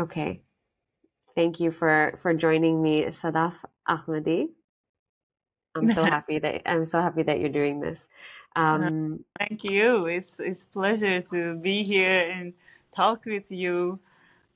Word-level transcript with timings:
Okay. 0.00 0.40
Thank 1.36 1.60
you 1.60 1.70
for 1.70 2.18
for 2.22 2.32
joining 2.32 2.82
me, 2.82 3.04
Sadaf 3.12 3.52
Ahmadi. 3.86 4.48
I'm 5.76 5.92
so 5.92 6.02
happy 6.16 6.38
that 6.38 6.62
I'm 6.64 6.86
so 6.86 7.00
happy 7.00 7.22
that 7.22 7.38
you're 7.38 7.52
doing 7.52 7.80
this. 7.80 8.08
Um, 8.56 9.24
Thank 9.38 9.64
you. 9.64 10.06
It's 10.06 10.40
it's 10.40 10.64
pleasure 10.64 11.20
to 11.20 11.54
be 11.56 11.82
here 11.84 12.30
and 12.32 12.54
talk 12.96 13.26
with 13.26 13.52
you. 13.52 14.00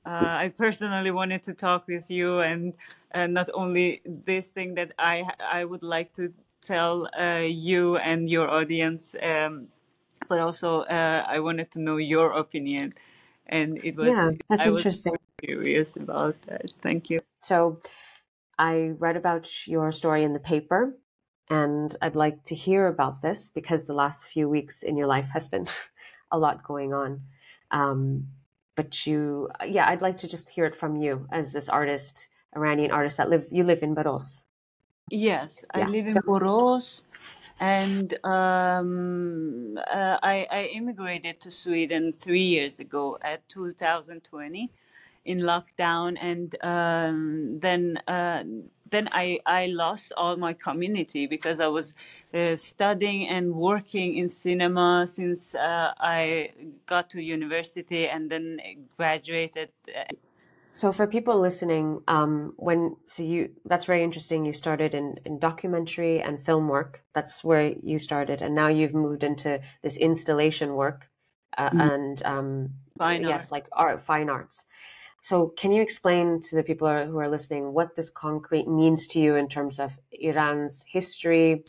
Uh, 0.05 0.49
I 0.49 0.53
personally 0.57 1.11
wanted 1.11 1.43
to 1.43 1.53
talk 1.53 1.87
with 1.87 2.09
you, 2.09 2.39
and 2.41 2.73
uh, 3.13 3.27
not 3.27 3.49
only 3.53 4.01
this 4.05 4.49
thing 4.49 4.75
that 4.75 4.93
I 4.97 5.29
I 5.39 5.65
would 5.65 5.83
like 5.83 6.11
to 6.13 6.33
tell 6.61 7.07
uh, 7.17 7.45
you 7.45 7.97
and 7.97 8.29
your 8.29 8.49
audience, 8.49 9.15
um, 9.21 9.67
but 10.27 10.39
also 10.39 10.81
uh, 10.81 11.23
I 11.27 11.39
wanted 11.39 11.71
to 11.71 11.79
know 11.81 11.97
your 11.97 12.33
opinion, 12.33 12.93
and 13.47 13.79
it 13.83 13.95
was 13.95 14.07
yeah, 14.09 14.31
that's 14.49 14.65
I 14.65 14.69
was 14.69 14.85
interesting. 14.85 15.17
Curious 15.43 15.95
about 15.95 16.41
that. 16.43 16.71
Thank 16.81 17.09
you. 17.09 17.19
So 17.43 17.81
I 18.57 18.93
read 18.99 19.17
about 19.17 19.67
your 19.67 19.91
story 19.91 20.23
in 20.23 20.33
the 20.33 20.39
paper, 20.39 20.97
and 21.49 21.95
I'd 22.01 22.15
like 22.15 22.43
to 22.45 22.55
hear 22.55 22.87
about 22.87 23.21
this 23.21 23.49
because 23.49 23.83
the 23.83 23.93
last 23.93 24.25
few 24.27 24.47
weeks 24.49 24.81
in 24.83 24.97
your 24.97 25.07
life 25.07 25.29
has 25.33 25.47
been 25.47 25.67
a 26.31 26.37
lot 26.37 26.63
going 26.63 26.93
on. 26.93 27.21
Um, 27.71 28.27
but 28.75 29.05
you, 29.05 29.49
yeah, 29.65 29.87
I'd 29.89 30.01
like 30.01 30.17
to 30.19 30.27
just 30.27 30.49
hear 30.49 30.65
it 30.65 30.75
from 30.75 30.95
you 30.97 31.27
as 31.31 31.53
this 31.53 31.69
artist, 31.69 32.27
Iranian 32.55 32.91
artist 32.91 33.17
that 33.17 33.29
live 33.29 33.47
you 33.51 33.63
live 33.63 33.83
in 33.83 33.95
Borås. 33.95 34.43
Yes, 35.11 35.65
I 35.73 35.79
Yeah. 35.79 35.85
live 35.85 36.07
in 36.07 36.13
So 36.13 36.21
Borås, 36.21 37.03
and 37.59 38.13
um, 38.25 39.77
uh, 39.77 40.17
I, 40.23 40.47
I 40.49 40.71
immigrated 40.73 41.39
to 41.41 41.51
Sweden 41.51 42.13
three 42.19 42.41
years 42.41 42.79
ago 42.79 43.17
at 43.21 43.47
2020 43.49 44.71
in 45.25 45.39
lockdown, 45.39 46.17
and 46.21 46.55
um, 46.63 47.59
then 47.59 47.97
uh, 48.07 48.43
then 48.89 49.09
I, 49.11 49.39
I 49.45 49.65
lost 49.67 50.13
all 50.15 50.37
my 50.37 50.53
community 50.53 51.25
because 51.27 51.59
I 51.59 51.67
was 51.67 51.95
uh, 52.33 52.55
studying 52.55 53.27
and 53.27 53.53
working 53.53 54.15
in 54.15 54.29
cinema 54.29 55.07
since 55.07 55.55
uh, 55.55 55.91
I 55.99 56.51
got 56.85 57.09
to 57.11 57.21
university 57.21 58.07
and 58.07 58.29
then 58.29 58.59
graduated. 58.97 59.69
So 60.73 60.91
for 60.91 61.07
people 61.07 61.39
listening, 61.39 62.01
um, 62.07 62.53
when 62.57 62.97
so 63.07 63.23
you 63.23 63.49
that's 63.65 63.85
very 63.85 64.03
interesting. 64.03 64.45
You 64.45 64.53
started 64.53 64.93
in, 64.93 65.15
in 65.25 65.39
documentary 65.39 66.21
and 66.21 66.43
film 66.45 66.67
work. 66.67 67.01
That's 67.13 67.43
where 67.43 67.73
you 67.81 67.97
started, 67.97 68.41
and 68.41 68.53
now 68.53 68.67
you've 68.67 68.93
moved 68.93 69.23
into 69.23 69.61
this 69.81 69.97
installation 69.97 70.73
work 70.73 71.07
uh, 71.57 71.69
Mm. 71.69 71.91
and 71.91 72.23
um, 72.25 72.69
Fine 72.97 73.25
art. 73.25 73.29
yes, 73.29 73.51
like 73.51 73.67
art, 73.71 74.01
fine 74.03 74.29
arts. 74.29 74.65
So 75.25 75.47
can 75.57 75.71
you 75.71 75.81
explain 75.81 76.39
to 76.49 76.55
the 76.55 76.61
people 76.61 76.87
who 76.87 77.17
are, 77.17 77.27
listening 77.27 77.73
what 77.73 77.95
this 77.95 78.11
concrete 78.11 78.67
means 78.67 79.07
to 79.07 79.19
you 79.19 79.33
in 79.33 79.47
terms 79.47 79.79
of 79.79 79.97
Iran's 80.11 80.85
history? 80.87 81.63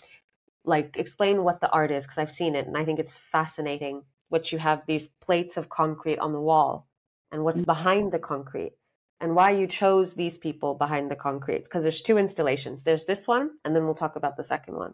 Like 0.66 0.94
explain 0.98 1.42
what 1.42 1.62
the 1.62 1.70
art 1.70 1.90
is 1.90 2.04
because 2.04 2.18
I've 2.18 2.30
seen 2.30 2.54
it 2.54 2.66
and 2.66 2.76
I 2.76 2.84
think 2.84 2.98
it's 2.98 3.14
fascinating. 3.32 4.02
What 4.28 4.52
you 4.52 4.58
have 4.58 4.82
these 4.86 5.08
plates 5.24 5.56
of 5.56 5.70
concrete 5.70 6.18
on 6.18 6.34
the 6.34 6.40
wall 6.40 6.86
and 7.32 7.44
what's 7.44 7.62
mm-hmm. 7.62 7.72
behind 7.76 8.12
the 8.12 8.18
concrete 8.18 8.74
and 9.22 9.34
why 9.34 9.52
you 9.52 9.66
chose 9.66 10.12
these 10.12 10.36
people 10.36 10.74
behind 10.74 11.10
the 11.10 11.16
concrete 11.16 11.64
because 11.64 11.82
there's 11.82 12.02
two 12.02 12.18
installations 12.18 12.82
there's 12.82 13.06
this 13.06 13.26
one 13.26 13.52
and 13.64 13.74
then 13.74 13.84
we'll 13.86 13.94
talk 13.94 14.16
about 14.16 14.36
the 14.36 14.42
second 14.42 14.74
one 14.74 14.92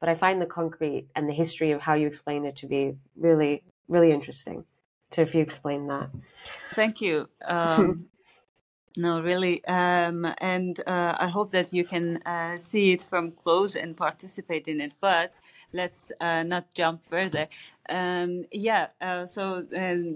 but 0.00 0.08
i 0.08 0.14
find 0.16 0.42
the 0.42 0.46
concrete 0.46 1.06
and 1.14 1.28
the 1.28 1.32
history 1.32 1.70
of 1.70 1.80
how 1.80 1.94
you 1.94 2.08
explain 2.08 2.44
it 2.44 2.56
to 2.56 2.66
be 2.66 2.96
really 3.16 3.62
really 3.86 4.10
interesting 4.10 4.64
so 5.10 5.22
if 5.22 5.34
you 5.34 5.40
explain 5.40 5.86
that 5.86 6.10
Thank 6.74 7.00
you. 7.00 7.28
Um, 7.44 8.08
No, 8.96 9.20
really. 9.20 9.64
Um, 9.66 10.26
and 10.38 10.80
uh, 10.86 11.16
I 11.18 11.28
hope 11.28 11.50
that 11.52 11.72
you 11.72 11.84
can 11.84 12.18
uh, 12.24 12.58
see 12.58 12.92
it 12.92 13.02
from 13.04 13.32
close 13.32 13.76
and 13.76 13.96
participate 13.96 14.66
in 14.66 14.80
it. 14.80 14.94
But 15.00 15.32
let's 15.72 16.10
uh, 16.20 16.42
not 16.42 16.74
jump 16.74 17.02
further. 17.08 17.48
Um, 17.88 18.46
yeah. 18.50 18.88
Uh, 19.00 19.26
so 19.26 19.58
uh, 19.58 19.64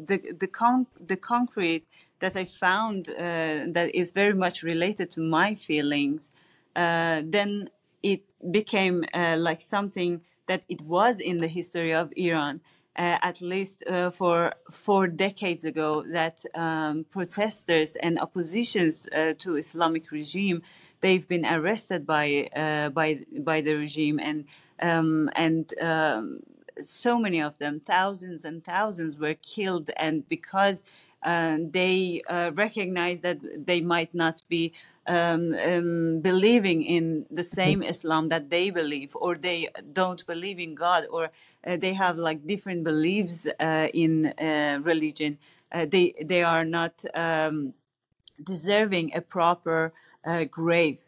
the 0.09 0.35
the 0.39 0.49
con- 0.49 0.87
the 1.07 1.17
concrete 1.17 1.87
that 2.19 2.37
I 2.37 2.45
found 2.45 3.09
uh, 3.09 3.71
that 3.77 3.91
is 3.95 4.13
very 4.13 4.35
much 4.35 4.63
related 4.63 5.11
to 5.13 5.21
my 5.21 5.55
feelings. 5.55 6.31
Uh, 6.75 7.23
then 7.25 7.71
it 8.03 8.23
became 8.51 9.05
uh, 9.15 9.37
like 9.39 9.61
something 9.61 10.21
that 10.47 10.65
it 10.69 10.83
was 10.83 11.21
in 11.21 11.37
the 11.39 11.49
history 11.49 11.95
of 11.95 12.13
Iran 12.17 12.61
uh, 12.97 13.19
at 13.23 13.41
least 13.41 13.85
uh, 13.87 14.11
for 14.11 14.55
four 14.71 15.09
decades 15.09 15.65
ago 15.65 16.05
that 16.13 16.45
um, 16.55 17.05
protesters 17.11 17.97
and 17.97 18.19
oppositions 18.19 19.07
uh, 19.07 19.35
to 19.39 19.57
Islamic 19.57 20.11
regime 20.11 20.63
they've 21.01 21.29
been 21.29 21.45
arrested 21.45 22.07
by 22.07 22.49
uh, 22.57 22.89
by 22.89 23.21
by 23.39 23.61
the 23.61 23.75
regime 23.75 24.19
and 24.19 24.45
um, 24.81 25.31
and 25.37 25.73
um, 25.81 26.41
so 26.83 27.19
many 27.19 27.41
of 27.41 27.59
them 27.59 27.81
thousands 27.81 28.45
and 28.45 28.65
thousands 28.65 29.19
were 29.19 29.35
killed 29.35 29.91
and 29.97 30.29
because 30.29 30.85
uh, 31.23 31.59
they 31.71 32.21
uh, 32.29 32.53
recognize 32.55 33.21
that 33.21 33.39
they 33.67 33.81
might 33.81 34.15
not 34.15 34.43
be 34.49 34.73
um, 35.07 35.55
um, 35.55 36.21
believing 36.21 36.83
in 36.83 37.27
the 37.31 37.43
same 37.43 37.83
Islam 37.83 38.29
that 38.29 38.51
they 38.51 38.71
believe, 38.71 39.17
or 39.17 39.37
they 39.37 39.69
don't 39.93 40.25
believe 40.27 40.59
in 40.61 40.75
God, 40.75 41.05
or 41.11 41.31
uh, 41.67 41.77
they 41.77 41.95
have 41.95 42.19
like 42.19 42.47
different 42.47 42.85
beliefs 42.85 43.47
uh, 43.61 43.89
in 43.95 44.27
uh, 44.39 44.81
religion. 44.83 45.39
Uh, 45.73 45.87
they 45.87 46.15
they 46.25 46.43
are 46.43 46.65
not 46.65 47.05
um, 47.15 47.75
deserving 48.43 49.15
a 49.15 49.21
proper 49.21 49.93
uh, 50.27 50.45
grave. 50.45 51.01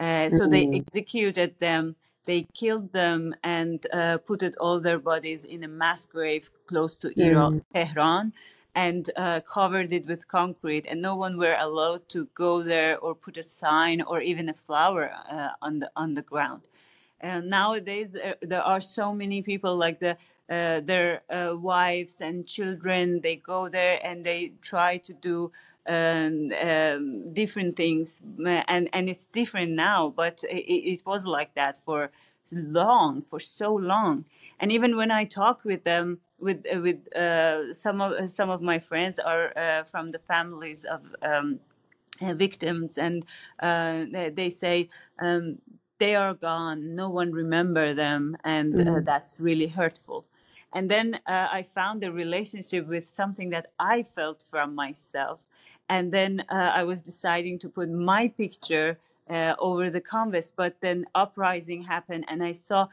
Uh, 0.00 0.30
so 0.30 0.46
they 0.46 0.68
Mm, 0.68 0.72
executed 0.72 1.56
them, 1.60 1.96
they 2.24 2.46
killed 2.54 2.92
them, 2.92 3.34
and 3.42 3.86
uh, 3.92 4.18
put 4.18 4.42
all 4.58 4.80
their 4.80 4.98
bodies 4.98 5.44
in 5.44 5.64
a 5.64 5.68
mass 5.68 6.06
grave 6.06 6.50
close 6.66 6.96
to 6.96 7.12
Iran, 7.20 7.60
mm, 7.60 7.64
Tehran, 7.74 8.32
and 8.74 9.10
uh, 9.16 9.40
covered 9.40 9.92
it 9.92 10.06
with 10.06 10.28
concrete. 10.28 10.86
And 10.88 11.02
no 11.02 11.16
one 11.16 11.36
were 11.38 11.56
allowed 11.58 12.08
to 12.10 12.26
go 12.34 12.62
there 12.62 12.98
or 12.98 13.14
put 13.14 13.36
a 13.36 13.42
sign 13.42 14.02
or 14.02 14.20
even 14.20 14.48
a 14.48 14.54
flower 14.54 15.12
uh, 15.30 15.50
on 15.60 15.78
the 15.80 15.90
on 15.96 16.14
the 16.14 16.22
ground. 16.22 16.68
And 17.20 17.48
nowadays, 17.50 18.10
there, 18.10 18.36
there 18.42 18.62
are 18.62 18.80
so 18.80 19.14
many 19.14 19.42
people 19.42 19.76
like 19.76 20.00
the 20.00 20.16
uh, 20.50 20.80
their 20.80 21.22
uh, 21.30 21.56
wives 21.56 22.20
and 22.20 22.46
children. 22.46 23.20
They 23.20 23.36
go 23.36 23.68
there 23.68 23.98
and 24.02 24.24
they 24.24 24.52
try 24.60 24.98
to 24.98 25.12
do 25.12 25.52
um, 25.86 26.50
um, 26.62 27.32
different 27.32 27.76
things, 27.76 28.20
and 28.46 28.88
and 28.92 29.08
it's 29.08 29.26
different 29.26 29.72
now. 29.72 30.12
But 30.16 30.44
it, 30.50 30.64
it 30.94 31.06
was 31.06 31.26
like 31.26 31.54
that 31.54 31.78
for 31.78 32.10
long, 32.52 33.22
for 33.22 33.40
so 33.40 33.74
long. 33.74 34.24
And 34.60 34.70
even 34.72 34.96
when 34.96 35.10
I 35.10 35.24
talk 35.24 35.64
with 35.64 35.84
them, 35.84 36.20
with 36.38 36.64
uh, 36.72 36.80
with 36.80 37.14
uh, 37.16 37.72
some 37.72 38.00
of 38.00 38.30
some 38.30 38.50
of 38.50 38.62
my 38.62 38.78
friends 38.78 39.18
are 39.18 39.56
uh, 39.56 39.84
from 39.84 40.10
the 40.10 40.18
families 40.18 40.84
of. 40.84 41.00
Um, 41.22 41.60
victims 42.34 42.98
and 42.98 43.24
uh, 43.60 44.04
they, 44.12 44.30
they 44.30 44.50
say 44.50 44.88
um, 45.20 45.58
they 45.98 46.14
are 46.14 46.34
gone 46.34 46.94
no 46.94 47.08
one 47.10 47.32
remember 47.32 47.94
them 47.94 48.36
and 48.44 48.78
uh, 48.78 48.84
mm, 48.84 49.04
that's 49.04 49.40
really 49.40 49.66
hurtful 49.66 50.24
and 50.72 50.90
then 50.90 51.18
uh, 51.26 51.48
i 51.50 51.62
found 51.62 52.04
a 52.04 52.12
relationship 52.12 52.86
with 52.86 53.06
something 53.06 53.50
that 53.50 53.66
i 53.78 54.02
felt 54.02 54.44
from 54.48 54.74
myself 54.74 55.48
and 55.88 56.12
then 56.12 56.44
uh, 56.48 56.70
i 56.74 56.82
was 56.82 57.00
deciding 57.00 57.58
to 57.58 57.68
put 57.68 57.90
my 57.90 58.28
picture 58.28 58.98
uh, 59.30 59.54
over 59.58 59.90
the 59.90 60.00
canvas 60.00 60.52
but 60.54 60.80
then 60.80 61.04
uprising 61.14 61.82
happened 61.82 62.24
and 62.28 62.42
i 62.42 62.52
saw 62.52 62.86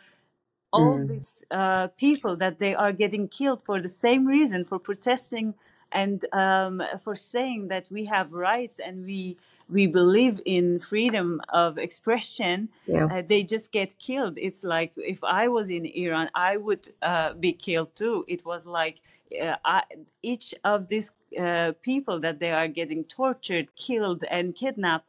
all 0.71 0.99
mm. 0.99 1.07
these 1.07 1.43
uh, 1.51 1.87
people 1.97 2.35
that 2.35 2.59
they 2.59 2.75
are 2.75 2.93
getting 2.93 3.27
killed 3.27 3.63
for 3.63 3.81
the 3.81 3.87
same 3.87 4.25
reason 4.25 4.63
for 4.63 4.77
protesting 4.79 5.53
and 5.91 6.25
um, 6.33 6.83
for 7.01 7.15
saying 7.15 7.67
that 7.67 7.89
we 7.91 8.05
have 8.05 8.31
rights 8.31 8.79
and 8.79 9.03
we 9.05 9.37
we 9.69 9.87
believe 9.87 10.41
in 10.45 10.79
freedom 10.79 11.41
of 11.49 11.77
expression 11.77 12.69
yeah. 12.87 13.05
uh, 13.05 13.21
they 13.27 13.43
just 13.43 13.71
get 13.71 13.97
killed. 13.99 14.37
It's 14.37 14.63
like 14.63 14.91
if 14.95 15.23
i 15.23 15.47
was 15.47 15.69
in 15.69 15.85
iran 15.85 16.29
i 16.35 16.57
would 16.57 16.89
uh, 17.01 17.33
be 17.33 17.53
killed 17.53 17.95
too. 17.95 18.25
It 18.27 18.45
was 18.45 18.65
like 18.65 19.01
uh, 19.41 19.55
I, 19.63 19.83
each 20.23 20.55
of 20.63 20.89
these 20.89 21.11
uh, 21.39 21.73
people 21.81 22.19
that 22.21 22.39
they 22.39 22.51
are 22.51 22.67
getting 22.67 23.03
tortured 23.03 23.75
killed 23.75 24.23
and 24.29 24.55
kidnapped 24.55 25.07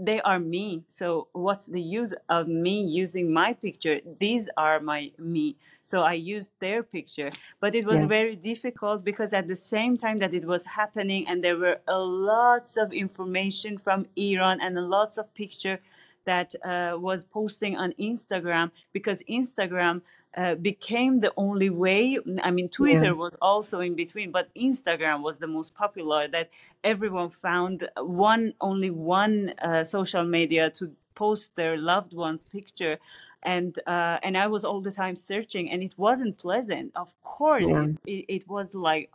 they 0.00 0.20
are 0.22 0.40
me. 0.40 0.82
So 0.88 1.28
what's 1.32 1.66
the 1.66 1.82
use 1.82 2.14
of 2.28 2.48
me 2.48 2.82
using 2.82 3.32
my 3.32 3.52
picture? 3.52 4.00
These 4.18 4.48
are 4.56 4.80
my 4.80 5.12
me. 5.18 5.56
So 5.82 6.02
i 6.02 6.14
used 6.14 6.52
their 6.60 6.82
picture. 6.82 7.30
But 7.60 7.74
it 7.74 7.84
was 7.84 8.00
yeah. 8.00 8.06
very 8.06 8.36
difficult 8.36 9.04
because 9.04 9.32
at 9.34 9.46
the 9.46 9.56
same 9.56 9.96
time 9.96 10.18
that 10.20 10.32
it 10.32 10.44
was 10.44 10.64
happening 10.64 11.28
and 11.28 11.44
there 11.44 11.58
were 11.58 11.80
a 11.86 11.98
lots 11.98 12.76
of 12.76 12.92
information 12.92 13.76
from 13.78 14.06
iran 14.16 14.60
and 14.60 14.78
a 14.78 14.82
lots 14.82 15.18
of 15.18 15.32
picture 15.34 15.78
that 16.24 16.54
uh, 16.64 16.96
was 16.98 17.24
posting 17.24 17.76
on 17.76 17.92
instagram 17.98 18.70
because 18.92 19.22
instagram 19.28 20.02
uh, 20.36 20.54
became 20.54 21.20
the 21.20 21.32
only 21.36 21.70
way. 21.70 22.18
I 22.42 22.50
mean, 22.50 22.68
Twitter 22.68 23.06
yeah. 23.06 23.12
was 23.12 23.36
also 23.42 23.80
in 23.80 23.94
between, 23.94 24.30
but 24.30 24.48
Instagram 24.54 25.22
was 25.22 25.38
the 25.38 25.46
most 25.46 25.74
popular. 25.74 26.28
That 26.28 26.50
everyone 26.84 27.30
found 27.30 27.88
one 27.96 28.54
only 28.60 28.90
one 28.90 29.54
uh, 29.62 29.84
social 29.84 30.24
media 30.24 30.70
to 30.70 30.92
post 31.14 31.56
their 31.56 31.76
loved 31.76 32.14
one's 32.14 32.44
picture, 32.44 32.98
and 33.42 33.78
uh, 33.86 34.18
and 34.22 34.36
I 34.36 34.46
was 34.46 34.64
all 34.64 34.80
the 34.80 34.92
time 34.92 35.16
searching, 35.16 35.70
and 35.70 35.82
it 35.82 35.94
wasn't 35.96 36.38
pleasant. 36.38 36.92
Of 36.94 37.20
course, 37.22 37.68
yeah. 37.68 37.88
it, 38.06 38.24
it, 38.28 38.48
was 38.48 38.72
like 38.74 39.10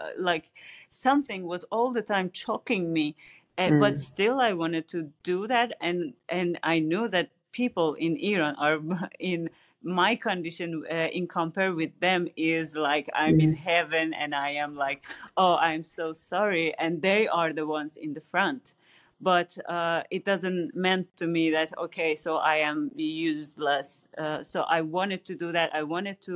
uh, 0.00 0.10
like 0.18 0.50
something 0.88 1.46
was 1.46 1.64
all 1.64 1.92
the 1.92 2.02
time 2.02 2.30
choking 2.30 2.92
me. 2.92 3.16
Mm. 3.58 3.78
But 3.78 4.00
still, 4.00 4.40
I 4.40 4.52
wanted 4.52 4.88
to 4.88 5.12
do 5.22 5.46
that, 5.46 5.76
and 5.80 6.14
and 6.28 6.58
I 6.62 6.80
knew 6.80 7.06
that 7.08 7.30
people 7.54 7.94
in 7.94 8.16
Iran 8.16 8.56
are 8.56 8.80
in 9.20 9.48
my 9.82 10.16
condition 10.16 10.82
uh, 10.90 11.08
in 11.18 11.26
compare 11.26 11.72
with 11.72 11.98
them 12.00 12.28
is 12.36 12.74
like 12.74 13.08
I'm 13.14 13.38
in 13.40 13.52
mm-hmm. 13.52 13.68
heaven 13.70 14.14
and 14.14 14.34
I 14.34 14.50
am 14.64 14.74
like 14.74 15.02
oh 15.36 15.56
I'm 15.56 15.84
so 15.84 16.12
sorry. 16.12 16.74
And 16.78 17.00
they 17.00 17.28
are 17.28 17.52
the 17.52 17.66
ones 17.66 17.96
in 17.96 18.12
the 18.12 18.20
front. 18.20 18.74
But 19.20 19.56
uh, 19.68 20.02
it 20.10 20.24
doesn't 20.24 20.74
meant 20.74 21.06
to 21.16 21.26
me 21.26 21.50
that 21.52 21.70
okay 21.78 22.14
so 22.14 22.36
I 22.36 22.56
am 22.56 22.90
useless. 22.96 24.08
Uh, 24.18 24.42
so 24.42 24.62
I 24.62 24.80
wanted 24.80 25.24
to 25.26 25.34
do 25.34 25.52
that. 25.52 25.74
I 25.74 25.82
wanted 25.84 26.20
to 26.22 26.32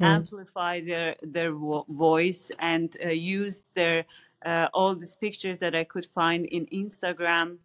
mm. 0.00 0.06
amplify 0.06 0.80
their 0.80 1.16
their 1.22 1.52
vo- 1.52 1.86
voice 1.88 2.50
and 2.58 2.96
uh, 3.04 3.08
use 3.10 3.62
their 3.74 4.04
uh, 4.44 4.68
all 4.72 4.94
these 4.94 5.16
pictures 5.16 5.58
that 5.58 5.74
I 5.74 5.84
could 5.84 6.06
find 6.06 6.46
in 6.46 6.66
Instagram 6.66 7.58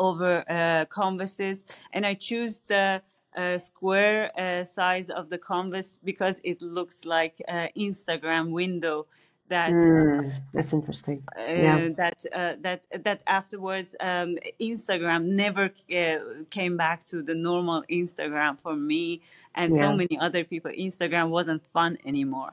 over 0.00 0.44
uh, 0.48 0.84
canvases 0.86 1.64
and 1.92 2.04
I 2.06 2.14
choose 2.14 2.60
the 2.66 3.02
uh, 3.36 3.58
square 3.58 4.30
uh, 4.38 4.64
size 4.64 5.10
of 5.10 5.28
the 5.28 5.38
canvas 5.38 5.98
because 6.04 6.40
it 6.44 6.62
looks 6.62 7.04
like 7.04 7.40
an 7.48 7.68
Instagram 7.76 8.50
window 8.50 9.06
that 9.48 9.72
mm, 9.72 10.32
that's 10.54 10.72
interesting 10.72 11.22
uh, 11.36 11.42
yeah. 11.42 11.88
that 11.96 12.24
uh, 12.32 12.54
that 12.60 12.82
that 13.04 13.22
afterwards 13.26 13.94
um, 14.00 14.38
Instagram 14.60 15.24
never 15.24 15.70
uh, 15.94 16.18
came 16.50 16.76
back 16.76 17.04
to 17.04 17.22
the 17.22 17.34
normal 17.34 17.84
Instagram 17.90 18.58
for 18.58 18.74
me 18.74 19.20
and 19.54 19.72
yeah. 19.72 19.80
so 19.80 19.92
many 19.92 20.18
other 20.18 20.44
people 20.44 20.70
Instagram 20.70 21.28
wasn't 21.28 21.62
fun 21.72 21.98
anymore 22.06 22.52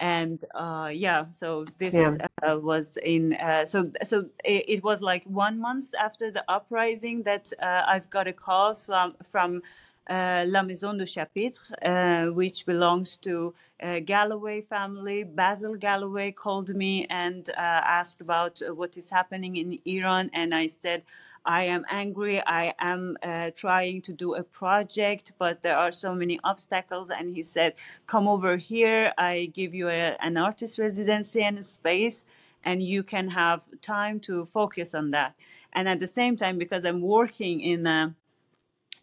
and 0.00 0.46
uh, 0.54 0.90
yeah 0.92 1.26
so 1.30 1.64
this 1.78 1.94
yeah. 1.94 2.16
uh, 2.42 2.58
was 2.58 2.96
in 3.04 3.34
uh, 3.34 3.64
so 3.64 3.90
so 4.02 4.24
it, 4.44 4.64
it, 4.66 4.82
was 4.82 5.00
like 5.02 5.22
one 5.24 5.60
month 5.60 5.94
after 6.00 6.30
the 6.30 6.42
uprising 6.48 7.22
that 7.22 7.52
uh, 7.62 7.82
i've 7.86 8.08
got 8.08 8.26
a 8.26 8.32
call 8.32 8.74
from 8.74 9.14
from 9.30 9.62
uh, 10.08 10.44
La 10.48 10.62
Maison 10.64 10.96
du 10.96 11.06
Chapitre, 11.06 11.60
uh, 11.84 12.32
which 12.32 12.66
belongs 12.66 13.16
to 13.16 13.54
Galloway 14.06 14.60
family. 14.62 15.22
Basil 15.22 15.76
Galloway 15.76 16.32
called 16.32 16.74
me 16.74 17.06
and 17.10 17.48
asked 17.56 18.20
about 18.20 18.60
what 18.74 18.96
is 18.96 19.08
happening 19.08 19.56
in 19.56 19.78
Iran, 19.84 20.28
and 20.32 20.52
I 20.52 20.66
said 20.66 21.04
I 21.44 21.64
am 21.64 21.84
angry. 21.90 22.42
I 22.46 22.74
am 22.78 23.16
uh, 23.22 23.50
trying 23.54 24.02
to 24.02 24.12
do 24.12 24.34
a 24.34 24.42
project, 24.42 25.32
but 25.38 25.62
there 25.62 25.76
are 25.76 25.90
so 25.90 26.14
many 26.14 26.38
obstacles. 26.44 27.10
And 27.10 27.34
he 27.34 27.42
said, 27.42 27.74
Come 28.06 28.28
over 28.28 28.56
here. 28.56 29.12
I 29.16 29.50
give 29.52 29.74
you 29.74 29.88
a, 29.88 30.16
an 30.20 30.36
artist 30.36 30.78
residency 30.78 31.42
and 31.42 31.58
a 31.58 31.62
space, 31.62 32.24
and 32.64 32.82
you 32.82 33.02
can 33.02 33.28
have 33.28 33.62
time 33.80 34.20
to 34.20 34.44
focus 34.44 34.94
on 34.94 35.10
that. 35.12 35.34
And 35.72 35.88
at 35.88 36.00
the 36.00 36.06
same 36.06 36.36
time, 36.36 36.58
because 36.58 36.84
I'm 36.84 37.00
working 37.00 37.60
in 37.60 37.86
a 37.86 38.14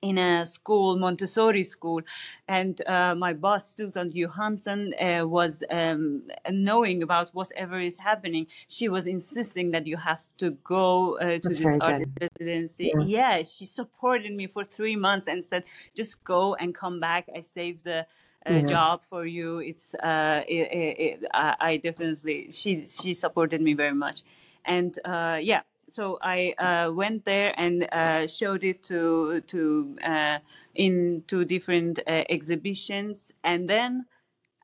in 0.02 0.18
a 0.18 0.46
school, 0.46 0.98
Montessori 0.98 1.64
school, 1.64 2.02
and 2.48 2.82
uh, 2.88 3.16
my 3.16 3.34
boss 3.34 3.76
Susan 3.76 4.12
Johansson 4.12 4.94
uh, 5.00 5.28
was 5.28 5.64
um, 5.70 6.28
knowing 6.50 7.02
about 7.04 7.30
whatever 7.32 7.80
is 7.80 7.98
happening. 7.98 8.48
She 8.68 8.90
was 8.90 9.08
insisting 9.08 9.72
that 9.72 9.88
you 9.88 9.98
have 9.98 10.28
to 10.38 10.52
go 10.52 11.18
uh, 11.18 11.40
to 11.40 11.54
That's 11.54 11.58
this 11.58 11.76
art 11.80 11.98
residency. 12.22 12.94
Yeah. 12.94 13.00
yeah, 13.00 13.44
she 13.44 13.66
supported 13.66 14.34
me 14.34 14.48
for 14.48 14.64
three 14.64 14.96
months 14.96 15.28
and 15.28 15.44
said, 15.46 15.64
"Just 15.96 16.24
go 16.24 16.56
and 16.56 16.74
come 16.76 17.00
back. 17.00 17.28
I 17.36 17.42
saved 17.42 17.84
the." 17.84 18.08
Uh, 18.46 18.62
yeah. 18.62 18.62
job 18.62 19.04
for 19.04 19.26
you 19.26 19.60
it's 19.60 19.94
uh 19.96 20.42
it, 20.48 20.72
it, 20.72 21.00
it, 21.00 21.26
I, 21.34 21.56
I 21.60 21.78
definitely 21.78 22.50
she 22.54 22.86
she 22.86 23.14
supported 23.14 23.62
me 23.62 23.74
very 23.74 23.94
much 23.94 24.22
and 24.64 24.98
uh 25.04 25.38
yeah 25.44 25.64
so 25.90 26.20
I 26.22 26.54
uh, 26.58 26.92
went 26.92 27.26
there 27.26 27.54
and 27.58 27.88
uh, 27.92 28.28
showed 28.28 28.64
it 28.64 28.84
to 28.84 29.42
to 29.42 29.98
uh, 30.04 30.40
in 30.76 31.24
two 31.28 31.46
different 31.46 32.00
uh, 32.00 32.24
exhibitions, 32.30 33.32
and 33.44 33.70
then 33.70 34.06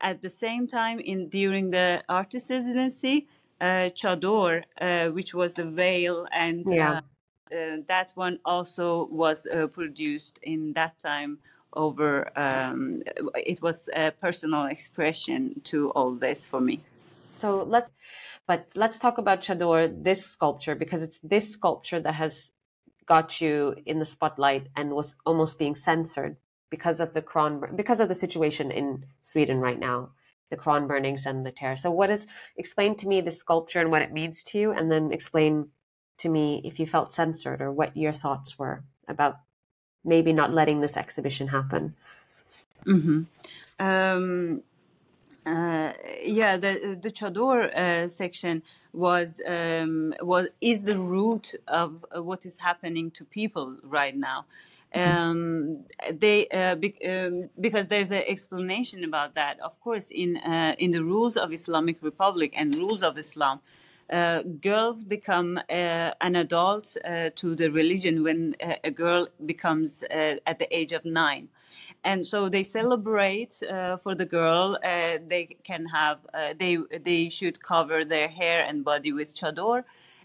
at 0.02 0.22
the 0.22 0.30
same 0.30 0.68
time, 0.68 1.00
in 1.00 1.30
during 1.30 1.72
the 1.72 2.04
artist 2.10 2.50
residency, 2.50 3.28
uh, 3.62 3.90
Chador, 3.96 4.64
uh, 4.82 5.10
which 5.10 5.34
was 5.34 5.54
the 5.54 5.66
veil, 5.66 6.28
and 6.32 6.66
yeah. 6.68 7.00
that 7.88 8.12
one 8.16 8.40
also 8.44 9.06
was 9.06 9.48
produced 9.74 10.40
in 10.44 10.74
that 10.74 11.00
time. 11.00 11.40
Over, 11.76 12.30
um, 12.38 13.02
it 13.36 13.60
was 13.64 13.90
a 13.96 14.12
personal 14.12 14.66
expression 14.66 15.60
to 15.64 15.90
all 15.96 16.12
this 16.12 16.46
for 16.46 16.62
me. 16.62 16.82
So 17.34 17.64
let's 17.64 17.90
but 18.48 18.68
let's 18.76 19.00
talk 19.00 19.18
about 19.18 19.42
Chador, 19.42 20.04
this 20.04 20.26
sculpture, 20.26 20.76
because 20.76 21.02
it's 21.02 21.20
this 21.24 21.50
sculpture 21.50 22.00
that 22.00 22.16
has 22.16 22.52
got 23.06 23.42
you 23.42 23.76
in 23.86 24.00
the 24.00 24.06
spotlight 24.06 24.68
and 24.76 24.92
was 24.92 25.16
almost 25.26 25.60
being 25.60 25.76
censored 25.76 26.38
because 26.70 27.00
of 27.00 27.14
the 27.14 27.22
Quran, 27.22 27.76
because 27.76 28.00
of 28.00 28.10
the 28.10 28.16
situation 28.16 28.72
in 28.72 29.06
Sweden 29.22 29.60
right 29.60 29.80
now, 29.80 30.10
the 30.50 30.58
Quran 30.58 30.88
burnings 30.88 31.26
and 31.26 31.46
the 31.46 31.52
terror. 31.52 31.78
So, 31.78 31.92
what 31.92 32.10
is 32.10 32.28
explain 32.58 32.96
to 32.98 33.08
me 33.08 33.22
the 33.22 33.32
sculpture 33.32 33.80
and 33.80 33.92
what 33.92 34.02
it 34.02 34.12
means 34.12 34.44
to 34.44 34.58
you, 34.58 34.72
and 34.72 34.92
then 34.92 35.12
explain 35.12 35.70
to 36.18 36.30
me 36.30 36.62
if 36.64 36.80
you 36.80 36.86
felt 36.86 37.14
censored 37.14 37.62
or 37.62 37.72
what 37.72 37.96
your 37.96 38.14
thoughts 38.14 38.58
were 38.60 38.84
about 39.08 39.40
maybe 40.04 40.34
not 40.34 40.54
letting 40.54 40.82
this 40.82 40.98
exhibition 40.98 41.48
happen. 41.48 41.96
Mm-hmm. 42.86 43.24
Um, 43.80 44.64
uh, 45.46 45.94
yeah, 46.24 46.58
the 46.58 46.98
the 47.02 47.12
Chador 47.12 47.76
uh, 47.76 48.08
section 48.08 48.64
was 48.94 49.42
um, 49.48 50.14
was 50.22 50.48
is 50.62 50.84
the 50.84 50.98
root 50.98 51.56
of 51.68 52.06
what 52.16 52.46
is 52.46 52.60
happening 52.60 53.12
to 53.12 53.26
people 53.26 53.78
right 53.84 54.16
now. 54.16 54.46
Mm-hmm. 54.96 55.18
Um, 55.18 55.86
they 56.12 56.48
uh, 56.50 56.76
be, 56.76 56.94
um, 57.08 57.50
because 57.60 57.88
there's 57.88 58.12
an 58.12 58.24
explanation 58.28 59.04
about 59.04 59.34
that. 59.36 59.60
Of 59.60 59.80
course, 59.82 60.12
in 60.12 60.38
uh, 60.38 60.76
in 60.78 60.92
the 60.92 61.04
rules 61.04 61.36
of 61.36 61.52
Islamic 61.52 61.98
Republic 62.02 62.54
and 62.56 62.76
rules 62.76 63.02
of 63.02 63.18
Islam, 63.18 63.60
uh, 64.12 64.44
girls 64.62 65.04
become 65.04 65.58
uh, 65.58 66.12
an 66.22 66.36
adult 66.36 66.96
uh, 67.04 67.32
to 67.36 67.56
the 67.56 67.72
religion 67.72 68.24
when 68.24 68.56
uh, 68.64 68.76
a 68.84 68.92
girl 68.92 69.28
becomes 69.46 70.04
at 70.12 70.60
the 70.60 70.68
age 70.72 70.92
of 70.92 71.04
nine 71.06 71.50
and 72.04 72.26
so 72.26 72.50
they 72.50 72.64
celebrate 72.64 73.62
uh, 73.64 73.98
for 73.98 74.16
the 74.16 74.26
girl. 74.26 74.78
Uh, 74.84 75.18
they 75.28 75.58
can 75.64 75.86
have 75.86 76.20
uh, 76.34 76.54
they 76.58 76.78
they 77.04 77.30
should 77.30 77.62
cover 77.62 78.06
their 78.06 78.28
hair 78.28 78.66
and 78.68 78.84
body 78.84 79.12
with 79.12 79.36
chador, 79.36 79.84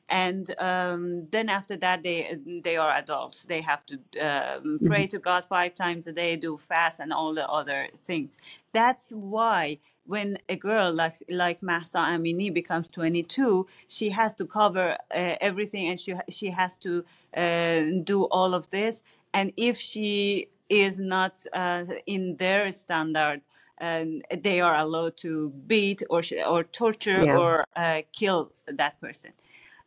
and 0.08 0.54
um, 0.58 1.26
then 1.30 1.48
after 1.48 1.76
that 1.76 2.02
they 2.02 2.36
they 2.62 2.76
are 2.76 2.96
adults. 2.96 3.44
They 3.44 3.60
have 3.60 3.84
to 3.86 3.94
um, 4.20 4.78
pray 4.84 5.04
mm-hmm. 5.04 5.08
to 5.08 5.18
God 5.18 5.44
five 5.44 5.74
times 5.74 6.06
a 6.06 6.12
day, 6.12 6.36
do 6.36 6.56
fast, 6.56 7.00
and 7.00 7.12
all 7.12 7.34
the 7.34 7.46
other 7.48 7.88
things. 8.06 8.38
That's 8.72 9.10
why 9.12 9.78
when 10.08 10.38
a 10.48 10.56
girl 10.56 10.92
like 10.92 11.16
like 11.28 11.62
Mahsa 11.62 11.98
Amini 11.98 12.52
becomes 12.52 12.88
22, 12.88 13.66
she 13.88 14.08
has 14.10 14.34
to 14.34 14.46
cover 14.46 14.96
uh, 15.14 15.34
everything 15.40 15.88
and 15.90 16.00
she 16.00 16.14
she 16.30 16.50
has 16.50 16.76
to 16.76 17.04
uh, 17.36 17.82
do 18.04 18.24
all 18.24 18.54
of 18.54 18.70
this. 18.70 19.02
And 19.34 19.52
if 19.56 19.76
she 19.76 20.48
is 20.68 20.98
not 20.98 21.38
uh, 21.52 21.84
in 22.06 22.36
their 22.36 22.70
standard 22.72 23.40
and 23.78 24.24
they 24.42 24.60
are 24.60 24.76
allowed 24.76 25.16
to 25.16 25.50
beat 25.66 26.02
or 26.10 26.22
or 26.46 26.64
torture 26.64 27.24
yeah. 27.24 27.36
or 27.36 27.64
uh, 27.76 28.02
kill 28.12 28.52
that 28.66 29.00
person. 29.00 29.32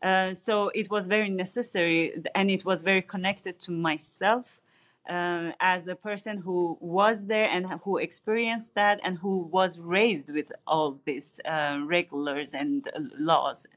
Uh, 0.01 0.33
so 0.33 0.69
it 0.69 0.89
was 0.89 1.07
very 1.07 1.29
necessary, 1.29 2.13
and 2.33 2.49
it 2.49 2.65
was 2.65 2.81
very 2.81 3.01
connected 3.01 3.59
to 3.59 3.71
myself 3.71 4.59
uh, 5.07 5.51
as 5.59 5.87
a 5.87 5.95
person 5.95 6.37
who 6.37 6.75
was 6.79 7.25
there 7.25 7.47
and 7.51 7.67
who 7.83 7.97
experienced 7.97 8.73
that, 8.73 8.99
and 9.03 9.17
who 9.17 9.39
was 9.51 9.79
raised 9.79 10.29
with 10.29 10.51
all 10.65 10.99
these 11.05 11.39
uh, 11.45 11.79
regulars 11.85 12.53
and 12.53 12.87
laws. 13.19 13.67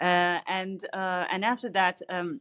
Uh, 0.00 0.38
and 0.46 0.84
and 0.92 1.44
after 1.44 1.68
that. 1.70 2.00
Um, 2.08 2.40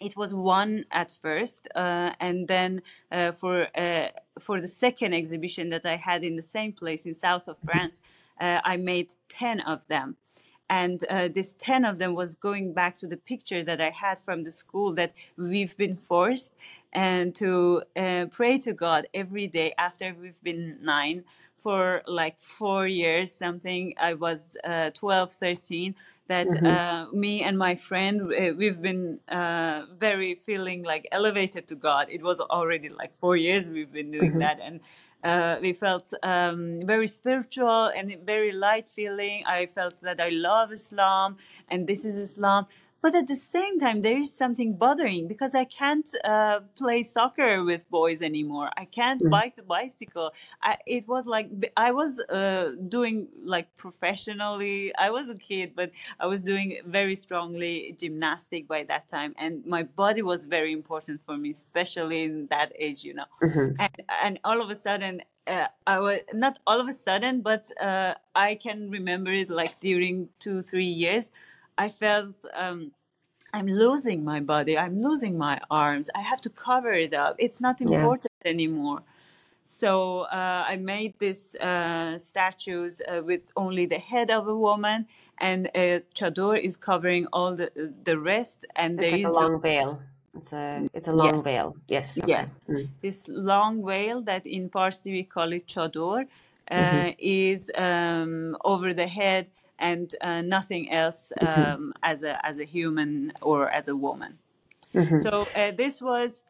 it 0.00 0.16
was 0.16 0.34
one 0.34 0.84
at 0.90 1.10
first, 1.10 1.68
uh, 1.74 2.12
and 2.20 2.48
then 2.48 2.82
uh, 3.12 3.32
for 3.32 3.68
uh, 3.76 4.08
for 4.38 4.60
the 4.60 4.66
second 4.66 5.14
exhibition 5.14 5.70
that 5.70 5.84
I 5.84 5.96
had 5.96 6.24
in 6.24 6.36
the 6.36 6.42
same 6.42 6.72
place 6.72 7.06
in 7.06 7.14
south 7.14 7.48
of 7.48 7.58
France, 7.58 8.00
uh, 8.40 8.60
I 8.64 8.76
made 8.76 9.12
ten 9.28 9.60
of 9.60 9.86
them, 9.88 10.16
and 10.70 11.02
uh, 11.10 11.28
this 11.28 11.54
10 11.58 11.84
of 11.84 11.98
them 11.98 12.14
was 12.14 12.36
going 12.36 12.72
back 12.72 12.96
to 12.98 13.06
the 13.06 13.16
picture 13.16 13.62
that 13.64 13.80
i 13.80 13.90
had 13.90 14.18
from 14.18 14.44
the 14.44 14.50
school 14.50 14.94
that 14.94 15.12
we've 15.36 15.76
been 15.76 15.96
forced 15.96 16.52
and 16.92 17.34
to 17.34 17.82
uh, 17.96 18.26
pray 18.30 18.56
to 18.56 18.72
god 18.72 19.04
every 19.12 19.46
day 19.48 19.74
after 19.76 20.14
we've 20.18 20.42
been 20.42 20.78
nine 20.80 21.24
for 21.60 22.02
like 22.06 22.38
four 22.40 22.86
years 22.86 23.32
something 23.32 23.94
i 24.00 24.14
was 24.14 24.56
uh, 24.64 24.90
12 24.90 25.32
13 25.32 25.94
that 26.28 26.46
Mhm. 26.46 26.64
uh, 26.64 27.06
me 27.12 27.42
and 27.42 27.58
my 27.58 27.74
friend 27.74 28.28
we've 28.56 28.80
been 28.80 29.18
uh, 29.28 29.82
very 29.98 30.34
feeling 30.34 30.82
like 30.84 31.06
elevated 31.12 31.66
to 31.68 31.74
god 31.74 32.06
it 32.10 32.22
was 32.22 32.40
already 32.40 32.88
like 32.88 33.12
four 33.20 33.36
years 33.36 33.70
we've 33.70 33.92
been 33.92 34.10
doing 34.10 34.32
Mhm. 34.32 34.38
that 34.38 34.58
and 34.62 34.80
uh, 35.22 35.58
we 35.60 35.72
felt 35.74 36.12
um, 36.22 36.80
very 36.84 37.06
spiritual 37.06 37.90
and 37.96 38.16
very 38.24 38.52
light 38.52 38.88
feeling 38.88 39.44
i 39.46 39.66
felt 39.66 40.00
that 40.00 40.20
i 40.20 40.28
love 40.30 40.72
islam 40.72 41.36
and 41.68 41.86
this 41.86 42.04
is 42.04 42.16
islam 42.16 42.66
but 43.02 43.14
at 43.14 43.26
the 43.28 43.34
same 43.36 43.78
time 43.78 44.02
there 44.02 44.16
is 44.18 44.32
something 44.34 44.74
bothering 44.74 45.26
because 45.28 45.54
i 45.54 45.64
can't 45.64 46.08
uh, 46.24 46.60
play 46.76 47.02
soccer 47.02 47.64
with 47.64 47.88
boys 47.90 48.20
anymore 48.22 48.70
i 48.76 48.84
can't 48.84 49.22
Mm. 49.22 49.30
bike 49.30 49.56
the 49.56 49.62
bicycle 49.62 50.32
I, 50.62 50.78
it 50.86 51.06
was 51.08 51.26
like 51.26 51.50
I 51.76 51.90
was 51.92 52.18
uh, 52.20 52.72
doing 52.88 53.28
like 53.44 53.74
professionally 53.76 54.92
i 54.98 55.10
was 55.10 55.28
a 55.28 55.34
kid 55.36 55.72
but 55.74 55.90
i 56.18 56.26
was 56.26 56.42
doing 56.42 56.78
very 56.86 57.16
strongly 57.16 57.94
gymnastic 57.98 58.66
by 58.68 58.82
that 58.84 59.08
time 59.08 59.34
and 59.38 59.64
my 59.66 59.82
body 59.82 60.22
was 60.22 60.44
very 60.44 60.72
important 60.72 61.20
for 61.26 61.36
me 61.36 61.50
especially 61.50 62.22
in 62.24 62.46
that 62.48 62.72
age 62.78 63.04
you 63.04 63.14
know 63.14 63.26
Mhm. 63.42 63.76
and 63.78 64.02
and 64.22 64.40
all 64.44 64.60
of 64.62 64.70
a 64.70 64.74
sudden 64.74 65.22
uh, 65.46 65.66
i 65.86 65.98
was 65.98 66.18
not 66.34 66.58
all 66.66 66.80
of 66.80 66.88
a 66.88 66.92
sudden 66.92 67.40
but 67.40 67.64
uh, 67.80 68.14
i 68.34 68.54
can 68.54 68.90
remember 68.90 69.32
it 69.32 69.50
like 69.50 69.78
during 69.80 70.28
two 70.38 70.62
three 70.62 70.84
years 71.04 71.30
i 71.84 71.88
felt 72.04 72.36
um, 72.64 72.80
i'm 73.56 73.68
losing 73.84 74.18
my 74.32 74.40
body 74.52 74.74
i'm 74.84 74.96
losing 75.08 75.34
my 75.48 75.56
arms 75.70 76.06
i 76.20 76.22
have 76.30 76.40
to 76.46 76.50
cover 76.66 76.92
it 77.06 77.14
up 77.24 77.32
it's 77.46 77.60
not 77.66 77.76
Yeah. 77.80 77.88
important 77.90 78.32
anymore 78.54 79.00
so 79.82 79.90
uh, 80.40 80.64
I 80.72 80.76
made 80.94 81.12
these 81.24 81.44
uh, 81.56 82.18
statues 82.18 83.00
uh, 83.00 83.22
with 83.30 83.42
only 83.56 83.86
the 83.86 83.98
head 84.12 84.28
of 84.38 84.48
a 84.48 84.56
woman, 84.68 85.06
and 85.38 85.60
a 85.76 85.86
chador 86.18 86.56
is 86.68 86.74
covering 86.76 87.24
all 87.36 87.52
the 87.60 87.68
the 88.08 88.16
rest. 88.32 88.58
And 88.82 88.90
It's 88.98 89.02
there 89.02 89.12
like 89.12 89.20
is 89.26 89.34
a- 89.34 89.40
long 89.40 89.60
veil. 89.68 89.90
It's 90.38 90.52
a 90.52 90.88
it's 90.98 91.08
a 91.08 91.12
long 91.12 91.34
Yes. 91.34 91.44
veil. 91.48 91.68
Yes. 91.94 92.06
Okay. 92.18 92.32
Yes. 92.36 92.58
Mm. 92.68 92.88
this 93.02 93.18
long 93.28 93.74
veil 93.90 94.22
that 94.30 94.44
in 94.46 94.70
Farsi 94.74 95.10
we 95.18 95.24
call 95.36 95.52
it 95.58 95.64
chador 95.72 96.18
uh, 96.70 96.74
Mhm. 96.76 97.14
is 97.18 97.70
um, 97.86 98.56
over 98.72 98.88
the 98.94 99.06
head 99.20 99.44
and 99.80 100.14
uh, 100.20 100.42
nothing 100.42 100.90
else 100.92 101.32
Mhm. 101.40 101.48
um, 101.48 101.92
as 102.02 102.22
a 102.22 102.38
as 102.46 102.58
a 102.60 102.64
human 102.64 103.32
or 103.42 103.68
as 103.70 103.88
a 103.88 103.96
woman. 103.96 104.38
Mhm. 104.94 105.18
So 105.18 105.44
uh, 105.56 105.72
this 105.72 106.00
was 106.00 106.44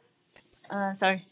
uh, 0.70 0.92
sorry. 0.94 1.22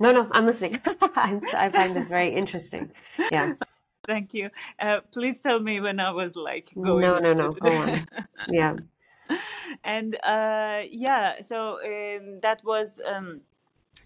No, 0.00 0.10
no, 0.12 0.28
I'm 0.32 0.46
listening. 0.46 0.80
I 1.16 1.70
find 1.70 1.94
this 1.94 2.08
very 2.08 2.30
interesting. 2.30 2.90
Yeah. 3.30 3.54
Thank 4.06 4.34
you. 4.34 4.50
Uh, 4.80 5.00
please 5.12 5.40
tell 5.40 5.60
me 5.60 5.80
when 5.80 6.00
I 6.00 6.10
was 6.10 6.34
like 6.34 6.70
going. 6.74 7.02
No, 7.02 7.18
no, 7.18 7.32
no. 7.32 7.52
Go 7.52 7.70
on. 7.70 8.06
Yeah. 8.48 8.74
and 9.84 10.16
uh, 10.24 10.82
yeah, 10.90 11.40
so 11.40 11.78
um, 11.84 12.40
that 12.40 12.62
was 12.64 13.00
um, 13.06 13.42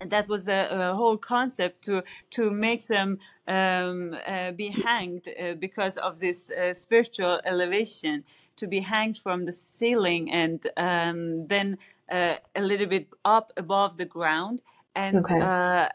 that 0.05 0.29
was 0.29 0.45
the 0.45 0.73
uh, 0.73 0.95
whole 0.95 1.17
concept 1.17 1.83
to 1.85 2.03
to 2.31 2.51
make 2.51 2.87
them 2.87 3.19
um, 3.49 4.17
uh, 4.27 4.53
be 4.53 4.69
hanged 4.69 5.29
uh, 5.29 5.55
because 5.55 5.97
of 5.97 6.19
this 6.19 6.51
uh, 6.51 6.73
spiritual 6.73 7.41
elevation, 7.45 8.25
to 8.57 8.67
be 8.67 8.81
hanged 8.81 9.19
from 9.19 9.45
the 9.45 9.53
ceiling 9.53 10.31
and 10.31 10.67
um, 10.77 11.47
then 11.47 11.79
uh, 12.11 12.35
a 12.55 12.63
little 12.63 12.87
bit 12.87 13.09
up 13.25 13.53
above 13.57 13.97
the 13.97 14.05
ground. 14.05 14.63
And 14.95 15.19
Okay. 15.19 15.41
uh, 15.41 15.89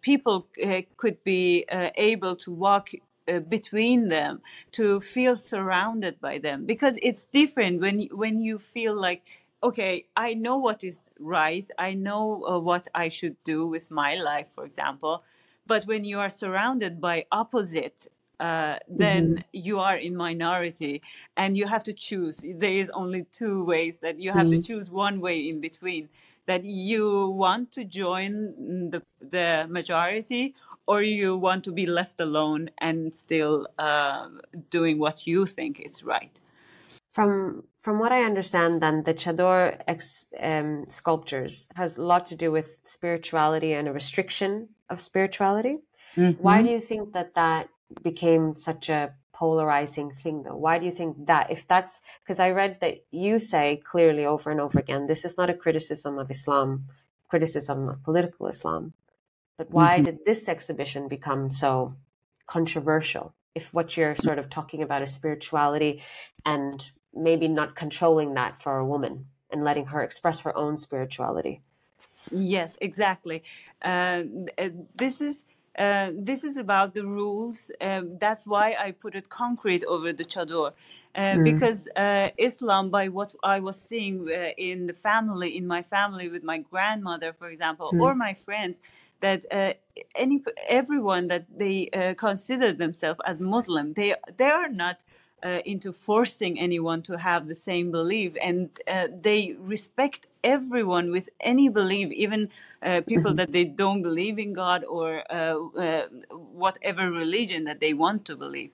people 0.00 0.48
uh, 0.64 0.82
could 0.96 1.22
be 1.22 1.64
uh, 1.70 1.90
able 1.96 2.34
to 2.36 2.50
walk 2.50 2.90
uh, 3.28 3.40
between 3.40 4.08
them 4.08 4.40
to 4.72 5.00
feel 5.00 5.36
surrounded 5.36 6.20
by 6.20 6.38
them 6.38 6.64
because 6.66 6.98
it's 7.02 7.24
different 7.26 7.80
when 7.80 8.08
when 8.12 8.40
you 8.40 8.58
feel 8.58 8.94
like 9.00 9.22
okay 9.62 10.06
i 10.16 10.34
know 10.34 10.56
what 10.56 10.84
is 10.84 11.10
right. 11.18 11.68
I 11.78 11.94
know 11.94 12.44
uh, 12.46 12.58
what 12.60 12.88
i 12.94 13.08
should 13.08 13.36
do 13.44 13.66
with 13.66 13.90
my 13.90 14.14
life 14.16 14.48
for 14.54 14.64
example. 14.64 15.24
But 15.66 15.84
when 15.84 16.04
you 16.04 16.18
are 16.18 16.30
surrounded 16.30 17.00
by 17.00 17.26
opposite 17.30 18.06
uh, 18.40 18.78
then 18.88 19.42
you 19.52 19.80
are 19.80 19.96
in 19.96 20.16
minority 20.16 21.02
and 21.36 21.56
you 21.56 21.66
have 21.66 21.82
to 21.84 21.92
choose. 21.92 22.44
There 22.46 22.72
is 22.72 22.88
only 22.90 23.24
two 23.24 23.64
ways 23.64 23.98
that 23.98 24.20
you 24.20 24.30
have 24.30 24.48
to 24.50 24.58
Mhm. 24.58 24.60
choose 24.60 24.90
one 24.92 25.20
way 25.20 25.48
in 25.48 25.60
between 25.60 26.08
that 26.46 26.64
you 26.64 27.28
want 27.30 27.72
to 27.72 27.84
join 27.84 28.90
the, 28.90 29.02
the 29.20 29.66
majority 29.68 30.54
or 30.86 31.02
you 31.02 31.36
want 31.36 31.64
to 31.64 31.72
be 31.72 31.84
left 31.84 32.20
alone 32.20 32.70
and 32.78 33.12
still 33.12 33.66
uh, 33.76 34.28
doing 34.70 35.00
what 35.00 35.26
you 35.26 35.44
think 35.44 35.80
is 35.80 36.04
right. 36.04 36.38
From 37.10 37.64
from 37.88 38.00
what 38.00 38.12
I 38.12 38.22
understand, 38.22 38.82
then 38.82 39.02
the 39.04 39.14
chador 39.14 39.80
ex, 39.88 40.26
um, 40.38 40.84
sculptures 40.90 41.70
has 41.74 41.96
a 41.96 42.02
lot 42.02 42.26
to 42.26 42.36
do 42.36 42.52
with 42.52 42.76
spirituality 42.84 43.72
and 43.72 43.88
a 43.88 43.94
restriction 43.94 44.68
of 44.90 45.00
spirituality. 45.00 45.78
Why 46.14 46.60
do 46.60 46.68
you 46.68 46.80
think 46.80 47.14
that 47.14 47.34
that 47.34 47.70
became 48.02 48.56
such 48.56 48.90
a 48.90 49.14
polarizing 49.32 50.10
thing, 50.10 50.42
though? 50.42 50.58
Why 50.66 50.78
do 50.78 50.84
you 50.84 50.90
think 50.90 51.28
that? 51.28 51.50
If 51.50 51.66
that's 51.66 52.02
because 52.22 52.40
I 52.40 52.50
read 52.50 52.76
that 52.82 53.06
you 53.10 53.38
say 53.38 53.80
clearly 53.82 54.26
over 54.26 54.50
and 54.50 54.60
over 54.60 54.78
again, 54.78 55.06
this 55.06 55.24
is 55.24 55.38
not 55.38 55.48
a 55.48 55.54
criticism 55.54 56.18
of 56.18 56.30
Islam, 56.30 56.88
criticism 57.28 57.88
of 57.88 58.02
political 58.02 58.48
Islam. 58.48 58.92
But 59.56 59.70
why 59.70 59.98
Mhm. 59.98 60.04
did 60.04 60.18
this 60.26 60.46
exhibition 60.46 61.08
become 61.08 61.50
so 61.50 61.94
controversial? 62.46 63.32
If 63.54 63.72
what 63.72 63.96
you're 63.96 64.14
sort 64.14 64.38
of 64.38 64.50
talking 64.50 64.82
about 64.82 65.00
is 65.00 65.14
spirituality 65.14 66.02
and 66.44 66.92
maybe 67.14 67.48
not 67.48 67.74
controlling 67.74 68.34
that 68.34 68.60
for 68.62 68.78
a 68.78 68.86
woman 68.86 69.26
and 69.50 69.64
letting 69.64 69.86
her 69.86 70.02
express 70.02 70.40
her 70.40 70.56
own 70.56 70.76
spirituality. 70.76 71.62
Yes, 72.30 72.76
exactly. 72.80 73.42
Uh, 73.82 74.24
uh, 74.58 74.70
this 74.96 75.20
is 75.20 75.44
uh, 75.78 76.10
this 76.12 76.42
is 76.44 76.56
about 76.58 76.94
the 76.94 77.06
rules. 77.06 77.70
Um, 77.80 78.18
that's 78.18 78.46
why 78.46 78.74
I 78.78 78.90
put 78.90 79.14
it 79.14 79.28
concrete 79.28 79.84
over 79.84 80.12
the 80.12 80.24
chador, 80.24 80.72
uh, 81.14 81.38
Mm. 81.38 81.44
because 81.44 81.88
uh, 81.96 82.30
Islam, 82.36 82.90
by 82.90 83.08
what 83.08 83.34
I 83.44 83.60
was 83.60 83.80
seeing 83.80 84.28
uh, 84.28 84.50
in 84.58 84.88
the 84.88 84.92
family, 84.92 85.56
in 85.56 85.66
my 85.68 85.82
family 85.82 86.28
with 86.28 86.42
my 86.42 86.58
grandmother, 86.58 87.32
for 87.32 87.48
example, 87.48 87.94
Mm. 87.94 88.00
or 88.00 88.14
my 88.16 88.34
friends, 88.34 88.80
that 89.20 89.44
uh, 89.52 89.74
any 90.16 90.42
everyone 90.68 91.28
that 91.28 91.46
they 91.56 91.88
uh, 91.90 92.14
consider 92.14 92.72
themselves 92.72 93.20
as 93.24 93.40
Muslim, 93.40 93.92
they 93.92 94.14
they 94.36 94.50
are 94.50 94.68
not 94.68 94.96
uh, 95.42 95.60
into 95.64 95.92
forcing 95.92 96.58
anyone 96.58 97.02
to 97.02 97.18
have 97.18 97.46
the 97.46 97.54
same 97.54 97.90
belief. 97.90 98.32
And 98.42 98.70
uh, 98.86 99.08
they 99.20 99.54
respect 99.58 100.26
everyone 100.44 101.10
with 101.10 101.28
any 101.40 101.68
belief 101.68 102.12
even 102.12 102.48
uh, 102.82 103.00
people 103.06 103.32
Mhm. 103.32 103.36
that 103.36 103.52
they 103.52 103.64
don't 103.64 104.02
believe 104.02 104.38
in 104.38 104.52
god 104.52 104.84
or 104.84 105.24
uh, 105.30 105.56
uh, 105.86 106.06
whatever 106.30 107.10
religion 107.10 107.64
that 107.64 107.80
they 107.80 107.92
want 107.92 108.24
to 108.26 108.36
believe. 108.36 108.70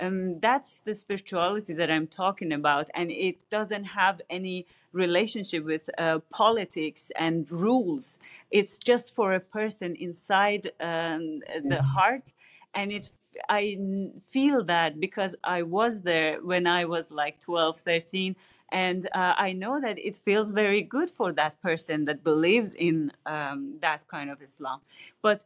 Um, 0.00 0.40
that's 0.40 0.80
the 0.80 0.94
spirituality 0.94 1.72
that 1.74 1.90
i'm 1.90 2.06
talking 2.06 2.52
about. 2.52 2.88
And 2.94 3.10
it 3.10 3.36
doesn't 3.50 3.84
have 3.84 4.20
any 4.28 4.66
relationship 4.92 5.64
with 5.64 5.88
uh, 5.98 6.18
politics 6.32 7.10
and 7.16 7.50
rules. 7.50 8.18
It's 8.50 8.78
just 8.78 9.14
for 9.14 9.32
a 9.32 9.40
person 9.40 9.94
inside 9.96 10.72
um, 10.80 11.40
the 11.70 11.80
heart 11.94 12.32
and 12.74 12.90
it 12.92 13.10
I 13.48 13.78
feel 14.26 14.64
that 14.64 15.00
because 15.00 15.34
I 15.44 15.62
was 15.62 16.02
there 16.02 16.40
when 16.42 16.66
I 16.66 16.84
was 16.84 17.10
like 17.10 17.40
12, 17.40 17.78
13, 17.78 18.36
and 18.70 19.06
uh, 19.14 19.34
I 19.36 19.52
know 19.52 19.80
that 19.80 19.98
it 19.98 20.16
feels 20.16 20.52
very 20.52 20.82
good 20.82 21.10
for 21.10 21.32
that 21.32 21.60
person 21.62 22.04
that 22.06 22.24
believes 22.24 22.72
in 22.72 23.12
um, 23.26 23.74
that 23.80 24.08
kind 24.08 24.30
of 24.30 24.42
Islam. 24.42 24.80
But 25.22 25.44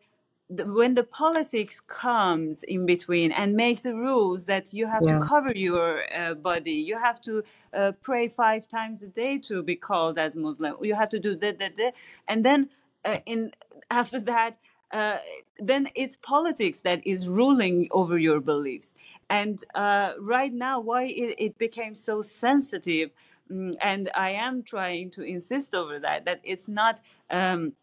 the, 0.50 0.64
when 0.64 0.94
the 0.94 1.04
politics 1.04 1.80
comes 1.80 2.62
in 2.62 2.86
between 2.86 3.32
and 3.32 3.54
make 3.54 3.82
the 3.82 3.94
rules 3.94 4.46
that 4.46 4.72
you 4.72 4.86
have 4.86 5.02
to 5.02 5.20
cover 5.20 5.52
your 5.52 6.04
uh, 6.14 6.34
body, 6.34 6.72
you 6.72 6.98
have 6.98 7.20
to 7.22 7.44
uh, 7.74 7.92
pray 8.00 8.28
five 8.28 8.66
times 8.66 9.02
a 9.02 9.08
day 9.08 9.38
to 9.38 9.62
be 9.62 9.76
called 9.76 10.18
as 10.18 10.36
Muslim, 10.36 10.76
you 10.82 10.94
have 10.94 11.10
to 11.10 11.18
do 11.18 11.34
that, 11.36 11.58
that, 11.58 11.76
that, 11.76 11.94
and 12.26 12.44
then 12.44 12.70
uh, 13.04 13.18
in 13.26 13.52
after 13.90 14.20
that 14.20 14.58
uh, 14.90 15.18
then 15.58 15.88
it's 15.94 16.16
politics 16.16 16.80
that 16.80 17.06
is 17.06 17.28
ruling 17.28 17.88
over 17.90 18.18
your 18.18 18.40
beliefs. 18.40 18.94
And 19.28 19.62
uh, 19.74 20.12
right 20.18 20.52
now, 20.52 20.80
why 20.80 21.04
it, 21.04 21.34
it 21.38 21.58
became 21.58 21.94
so 21.94 22.22
sensitive, 22.22 23.10
mm, 23.50 23.76
and 23.82 24.08
I 24.14 24.30
am 24.30 24.62
trying 24.62 25.10
to 25.10 25.22
insist 25.22 25.74
over 25.74 25.98
that, 26.00 26.24
that 26.24 26.40
it's 26.44 26.68
not. 26.68 27.00
Um, 27.30 27.74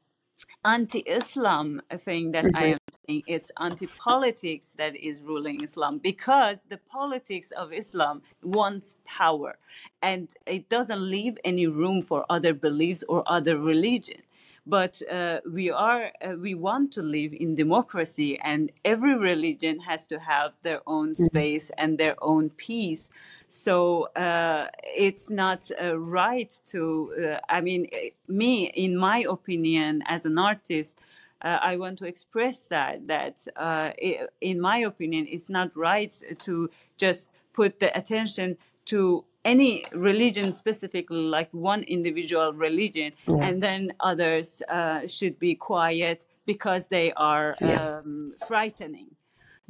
anti-Islam 0.65 1.81
thing 1.93 2.31
that 2.31 2.45
I 2.55 2.65
am 2.65 2.77
saying. 3.07 3.23
It's 3.25 3.51
anti-politics 3.57 4.75
that 4.77 4.95
is 4.95 5.21
ruling 5.21 5.61
Islam 5.63 5.99
because 5.99 6.63
the 6.63 6.77
politics 6.77 7.51
of 7.51 7.71
Islam 7.71 8.21
wants 8.43 8.97
power, 9.05 9.57
and 10.01 10.29
it 10.45 10.67
doesn't 10.67 11.09
leave 11.09 11.37
any 11.45 11.67
room 11.67 12.01
for 12.01 12.25
other 12.29 12.53
beliefs 12.53 13.03
or 13.07 13.23
other 13.27 13.57
religion 13.57 14.21
but 14.65 15.01
uh, 15.11 15.39
we 15.51 15.69
are 15.71 16.11
uh, 16.21 16.35
we 16.39 16.55
want 16.55 16.91
to 16.93 17.01
live 17.01 17.33
in 17.33 17.55
democracy 17.55 18.39
and 18.39 18.71
every 18.83 19.17
religion 19.17 19.79
has 19.79 20.05
to 20.07 20.19
have 20.19 20.53
their 20.61 20.81
own 20.87 21.15
Mhm. 21.19 21.25
space 21.25 21.69
and 21.77 21.97
their 21.97 22.15
own 22.21 22.49
peace 22.51 23.09
so 23.47 24.03
uh, 24.15 24.67
it's 24.83 25.29
not 25.29 25.69
uh, 25.81 25.97
right 25.97 26.59
to 26.65 27.13
uh, 27.23 27.39
i 27.49 27.61
mean 27.61 27.87
eh, 27.91 28.09
me 28.27 28.67
in 28.75 28.97
my 28.97 29.19
opinion 29.29 30.03
as 30.07 30.25
an 30.25 30.37
artist 30.37 30.99
uh, 31.41 31.59
I 31.61 31.77
want 31.77 31.99
to 31.99 32.05
express 32.05 32.65
that 32.67 33.07
that 33.07 33.45
uh, 33.55 33.91
in 34.41 34.59
my 34.61 34.77
opinion, 34.79 35.27
it's 35.29 35.49
not 35.49 35.75
right 35.75 36.13
to 36.39 36.69
just 36.97 37.29
put 37.53 37.79
the 37.79 37.95
attention 37.97 38.57
to 38.85 39.25
any 39.45 39.85
religion 39.93 40.51
specifically, 40.51 41.17
like 41.21 41.49
one 41.53 41.83
individual 41.83 42.53
religion, 42.53 43.13
Yeah. 43.27 43.47
and 43.47 43.61
then 43.61 43.93
others 44.01 44.61
uh, 44.69 45.07
should 45.07 45.39
be 45.39 45.55
quiet 45.55 46.25
because 46.45 46.87
they 46.87 47.13
are 47.13 47.57
Yeah. 47.61 47.99
um, 47.99 48.33
frightening 48.47 49.15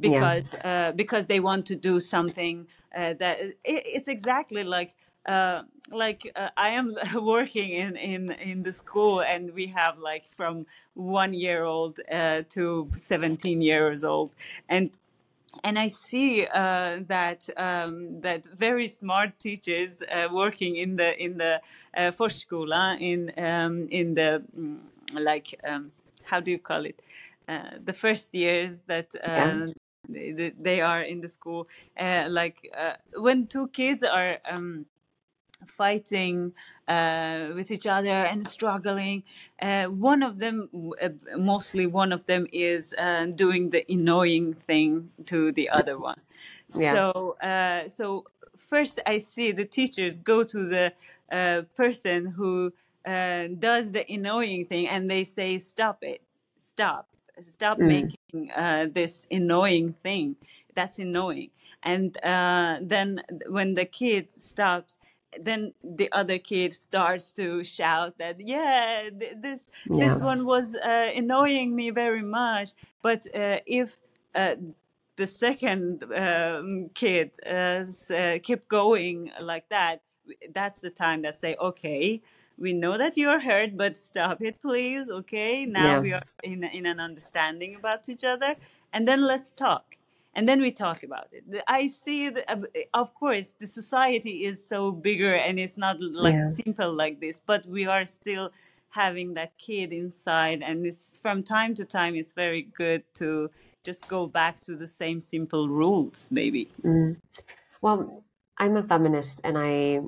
because 0.00 0.54
uh, 0.64 0.92
because 0.96 1.26
they 1.26 1.40
want 1.40 1.66
to 1.66 1.76
do 1.76 2.00
something 2.00 2.66
uh, 2.96 3.14
that 3.14 3.40
it, 3.40 3.56
it's 3.64 4.08
exactly 4.08 4.64
like 4.64 4.94
uh, 5.26 5.62
like 5.90 6.30
uh, 6.36 6.50
I 6.56 6.70
am 6.70 6.96
working 7.14 7.70
in, 7.70 7.96
in 7.96 8.30
in 8.32 8.62
the 8.62 8.72
school 8.72 9.22
and 9.22 9.52
we 9.54 9.66
have 9.68 9.98
like 9.98 10.26
from 10.28 10.66
one 10.94 11.34
year 11.34 11.64
old 11.64 12.00
uh, 12.10 12.42
to 12.50 12.90
17 12.96 13.60
years 13.60 14.04
old 14.04 14.32
and 14.68 14.90
and 15.64 15.78
I 15.78 15.88
see 15.88 16.46
uh, 16.46 17.00
that 17.06 17.48
um, 17.56 18.20
that 18.20 18.46
very 18.46 18.86
smart 18.88 19.38
teachers 19.38 20.02
uh, 20.02 20.28
working 20.32 20.76
in 20.76 20.96
the 20.96 21.16
in 21.22 21.38
the 21.38 21.60
uh, 21.96 22.10
förskola 22.12 22.96
in 23.00 23.32
um, 23.38 23.88
in 23.90 24.14
the 24.14 24.42
mm, 24.56 24.78
like 25.12 25.58
um, 25.64 25.92
how 26.24 26.40
do 26.40 26.50
you 26.50 26.58
call 26.58 26.84
it 26.84 27.00
uh, 27.48 27.70
the 27.84 27.92
first 27.92 28.34
years 28.34 28.82
that 28.82 29.14
Yeah. 29.24 29.58
uh, 29.64 29.66
they, 30.08 30.52
they 30.58 30.80
are 30.80 31.02
in 31.02 31.20
the 31.20 31.28
school 31.28 31.68
uh, 31.98 32.26
like 32.28 32.68
uh, 32.76 32.94
when 33.16 33.46
two 33.46 33.68
kids 33.68 34.02
are 34.02 34.38
um, 34.48 34.86
fighting 35.66 36.54
uh, 36.88 37.50
with 37.54 37.70
each 37.70 37.86
other 37.86 38.08
and 38.10 38.44
struggling. 38.46 39.24
Uh, 39.60 39.86
one 39.86 40.22
of 40.22 40.38
them, 40.38 40.68
uh, 41.02 41.08
mostly 41.36 41.86
one 41.86 42.12
of 42.12 42.26
them, 42.26 42.46
is 42.52 42.94
uh, 42.98 43.26
doing 43.26 43.70
the 43.70 43.84
annoying 43.92 44.54
thing 44.54 45.10
to 45.26 45.52
the 45.52 45.68
other 45.70 45.98
one. 45.98 46.20
Yeah. 46.74 47.02
So, 47.02 47.36
uh, 47.40 47.88
so 47.88 48.26
first 48.56 49.00
I 49.06 49.18
see 49.18 49.52
the 49.52 49.64
teachers 49.66 50.18
go 50.18 50.42
to 50.44 50.64
the 50.68 50.92
uh, 51.30 51.62
person 51.74 52.26
who 52.26 52.72
uh, 53.04 53.48
does 53.58 53.92
the 53.92 54.04
annoying 54.12 54.66
thing, 54.66 54.88
and 54.88 55.10
they 55.10 55.24
say, 55.24 55.58
"Stop 55.58 55.98
it! 56.02 56.22
Stop! 56.58 57.08
Stop 57.40 57.78
Mm. 57.78 57.82
making 57.82 58.50
uh, 58.54 58.86
this 58.90 59.26
annoying 59.30 59.92
thing. 59.92 60.36
That's 60.74 60.98
annoying." 60.98 61.50
And 61.82 62.16
uh, 62.24 62.78
then 62.82 63.22
when 63.48 63.74
the 63.74 63.84
kid 63.84 64.28
stops, 64.42 64.98
then 65.40 65.72
the 65.82 66.10
other 66.12 66.38
kid 66.38 66.72
starts 66.72 67.30
to 67.32 67.62
shout 67.62 68.18
that 68.18 68.36
yeah 68.40 69.08
th- 69.18 69.34
this 69.40 69.70
this 69.96 70.20
one 70.20 70.44
was 70.46 70.76
uh, 70.76 71.10
annoying 71.14 71.74
me 71.74 71.90
very 71.90 72.22
much. 72.22 72.70
But 73.02 73.26
uh, 73.34 73.60
if 73.66 73.98
uh, 74.34 74.56
the 75.16 75.26
second 75.26 76.04
um, 76.14 76.90
kid 76.94 77.30
uh, 77.46 77.84
uh, 78.14 78.38
keep 78.42 78.68
going 78.68 79.30
like 79.40 79.68
that 79.70 80.02
that's 80.52 80.80
the 80.80 80.90
time 80.90 81.22
that 81.22 81.36
say 81.38 81.56
okay 81.60 82.20
we 82.58 82.72
know 82.72 82.98
that 82.98 83.16
you're 83.16 83.40
hurt 83.40 83.76
but 83.76 83.96
stop 83.96 84.42
it 84.42 84.60
please 84.60 85.08
okay? 85.08 85.64
Now 85.66 85.96
Yeah. 85.96 86.00
we 86.00 86.12
are 86.12 86.22
in, 86.42 86.64
in 86.64 86.86
an 86.86 87.00
understanding 87.00 87.74
about 87.76 88.08
each 88.08 88.24
other 88.24 88.56
and 88.92 89.06
then 89.06 89.26
let's 89.26 89.52
talk 89.52 89.96
and 90.36 90.48
then 90.48 90.60
we 90.60 90.70
talk 90.72 91.02
about 91.02 91.28
it 91.32 91.44
i 91.68 91.86
see 91.86 92.30
the, 92.30 92.48
uh, 92.50 92.62
of 92.94 93.14
course 93.14 93.54
the 93.60 93.66
society 93.66 94.44
is 94.44 94.64
so 94.66 94.92
bigger 94.92 95.34
and 95.34 95.58
it's 95.58 95.76
not 95.76 96.00
like 96.00 96.38
Yeah. 96.38 96.44
simple 96.44 96.92
like 96.94 97.20
this 97.20 97.40
but 97.44 97.66
we 97.66 97.86
are 97.86 98.04
still 98.04 98.52
having 98.90 99.34
that 99.34 99.58
kid 99.58 99.92
inside 99.92 100.62
and 100.62 100.86
it's 100.86 101.18
from 101.18 101.42
time 101.42 101.74
to 101.74 101.84
time 101.84 102.14
it's 102.14 102.32
very 102.32 102.62
good 102.62 103.02
to 103.14 103.50
just 103.84 104.08
go 104.08 104.26
back 104.26 104.60
to 104.60 104.76
the 104.76 104.86
same 104.86 105.20
simple 105.20 105.68
rules 105.68 106.28
maybe 106.30 106.70
Mm. 106.84 107.20
Well, 107.82 108.24
I'm 108.58 108.76
a 108.76 108.82
feminist, 108.82 109.40
and 109.44 109.58
I, 109.58 110.00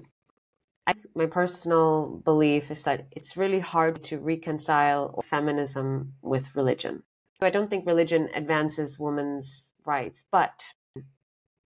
I, 0.87 0.95
my 1.15 1.27
personal 1.27 2.23
belief 2.25 2.71
is 2.71 2.83
that 2.85 3.07
it's 3.13 3.37
really 3.37 3.61
hard 3.61 4.03
to 4.05 4.19
reconcile 4.19 5.23
feminism 5.23 6.15
with 6.23 6.55
religion. 6.57 7.05
I 7.43 7.51
don't 7.51 7.71
think 7.71 7.87
religion 7.87 8.31
advances 8.35 8.99
women's 8.99 9.68
rights, 9.89 10.25
but 10.31 10.63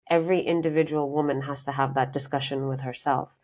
every 0.09 0.41
individual 0.41 1.11
woman 1.11 1.43
has 1.43 1.63
to 1.65 1.73
have 1.73 1.95
that 1.95 2.13
discussion 2.13 2.69
with 2.69 2.81
herself. 2.81 3.37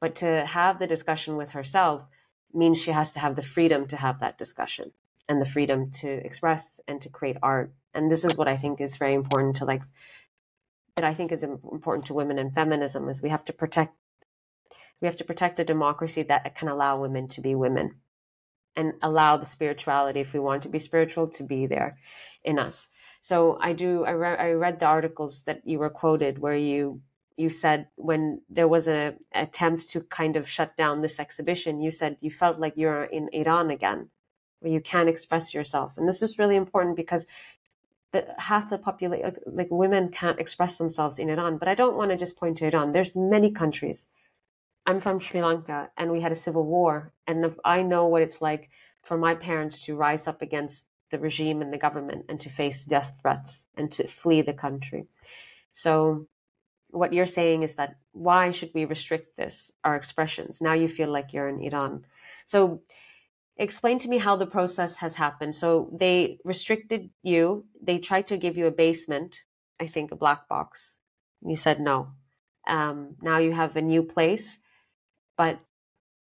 But 0.00 0.14
to 0.16 0.46
have 0.46 0.78
the 0.78 0.86
discussion 0.86 1.36
with 1.36 1.50
herself 1.50 2.06
means 2.52 2.78
she 2.78 2.92
has 2.92 3.12
to 3.12 3.20
have 3.20 3.36
the 3.36 3.42
freedom 3.42 3.86
to 3.88 3.96
have 3.96 4.20
that 4.20 4.38
discussion 4.38 4.92
and 5.28 5.40
the 5.40 5.46
freedom 5.46 5.90
to 5.90 6.08
express 6.08 6.80
and 6.86 7.00
to 7.00 7.08
create 7.08 7.36
art. 7.42 7.72
And 7.94 8.10
this 8.10 8.24
is 8.24 8.36
what 8.36 8.48
I 8.48 8.56
think 8.56 8.80
is 8.80 8.96
very 8.96 9.14
important 9.14 9.56
to 9.56 9.64
like 9.64 9.82
that 10.96 11.04
I 11.04 11.14
think 11.14 11.32
is 11.32 11.42
important 11.42 12.06
to 12.06 12.14
women 12.14 12.38
and 12.38 12.52
feminism 12.52 13.08
is 13.08 13.22
we 13.22 13.30
have 13.30 13.44
to 13.46 13.52
protect 13.52 13.94
we 15.00 15.06
have 15.06 15.16
to 15.16 15.24
protect 15.24 15.58
a 15.58 15.64
democracy 15.64 16.22
that 16.24 16.54
can 16.54 16.68
allow 16.68 17.00
women 17.00 17.26
to 17.28 17.40
be 17.40 17.54
women 17.54 17.94
and 18.76 18.92
allow 19.00 19.36
the 19.36 19.46
spirituality 19.46 20.20
if 20.20 20.32
we 20.34 20.40
want 20.40 20.62
to 20.62 20.68
be 20.68 20.78
spiritual 20.78 21.26
to 21.28 21.42
be 21.42 21.66
there 21.66 21.96
in 22.44 22.58
us. 22.58 22.86
So 23.22 23.58
I 23.60 23.72
do 23.72 24.04
I, 24.04 24.10
re- 24.10 24.36
I 24.38 24.52
read 24.52 24.80
the 24.80 24.86
articles 24.86 25.42
that 25.44 25.62
you 25.64 25.78
were 25.78 25.90
quoted 25.90 26.38
where 26.38 26.56
you 26.56 27.00
you 27.36 27.48
said 27.50 27.88
when 27.96 28.42
there 28.50 28.68
was 28.68 28.86
an 28.88 29.16
attempt 29.34 29.88
to 29.90 30.00
kind 30.02 30.36
of 30.36 30.48
shut 30.48 30.76
down 30.76 31.00
this 31.00 31.18
exhibition 31.18 31.80
you 31.80 31.90
said 31.90 32.16
you 32.20 32.30
felt 32.30 32.58
like 32.58 32.74
you're 32.76 33.04
in 33.04 33.28
Iran 33.32 33.70
again 33.70 34.10
where 34.60 34.72
you 34.72 34.80
can't 34.80 35.08
express 35.08 35.52
yourself. 35.52 35.92
And 35.96 36.08
this 36.08 36.22
is 36.22 36.38
really 36.38 36.56
important 36.56 36.96
because 36.96 37.26
the 38.12 38.26
half 38.38 38.70
the 38.70 38.78
population 38.78 39.36
like 39.46 39.68
women 39.70 40.08
can't 40.10 40.38
express 40.38 40.78
themselves 40.78 41.18
in 41.18 41.30
Iran. 41.30 41.58
But 41.58 41.68
I 41.68 41.74
don't 41.74 41.96
want 41.96 42.10
to 42.10 42.16
just 42.16 42.36
point 42.36 42.58
to 42.58 42.66
Iran. 42.66 42.92
There's 42.92 43.14
many 43.14 43.50
countries. 43.50 44.06
I'm 44.86 45.00
from 45.00 45.20
Sri 45.20 45.42
Lanka 45.42 45.90
and 45.96 46.10
we 46.10 46.20
had 46.20 46.32
a 46.32 46.36
civil 46.46 46.64
war. 46.64 47.12
And 47.26 47.54
I 47.64 47.82
know 47.82 48.06
what 48.06 48.22
it's 48.22 48.40
like 48.40 48.70
for 49.02 49.16
my 49.16 49.34
parents 49.34 49.80
to 49.80 49.96
rise 49.96 50.26
up 50.26 50.42
against 50.42 50.86
the 51.10 51.18
regime 51.18 51.62
and 51.62 51.72
the 51.72 51.78
government 51.78 52.26
and 52.28 52.40
to 52.40 52.48
face 52.48 52.84
death 52.84 53.18
threats 53.20 53.66
and 53.76 53.90
to 53.92 54.06
flee 54.06 54.42
the 54.42 54.54
country. 54.54 55.06
So 55.72 56.26
what 56.90 57.12
you're 57.12 57.26
saying 57.26 57.62
is 57.62 57.74
that 57.74 57.96
why 58.12 58.50
should 58.50 58.70
we 58.74 58.84
restrict 58.84 59.36
this 59.36 59.72
our 59.84 59.96
expressions? 59.96 60.60
Now 60.60 60.72
you 60.72 60.88
feel 60.88 61.10
like 61.10 61.32
you're 61.32 61.48
in 61.48 61.60
Iran. 61.60 62.04
So 62.46 62.82
explain 63.56 63.98
to 64.00 64.08
me 64.08 64.18
how 64.18 64.36
the 64.36 64.46
process 64.46 64.96
has 64.96 65.14
happened. 65.14 65.54
So 65.56 65.90
they 65.92 66.38
restricted 66.44 67.10
you. 67.22 67.66
They 67.82 67.98
tried 67.98 68.26
to 68.28 68.36
give 68.36 68.56
you 68.56 68.66
a 68.66 68.72
basement 68.72 69.40
i 69.80 69.86
think 69.86 70.12
a 70.12 70.16
black 70.16 70.46
box. 70.46 70.98
You 71.42 71.56
said 71.56 71.80
no. 71.80 72.12
Um, 72.66 73.16
now 73.22 73.38
you 73.38 73.52
have 73.52 73.76
a 73.76 73.82
new 73.82 74.02
place 74.02 74.58
but 75.40 75.58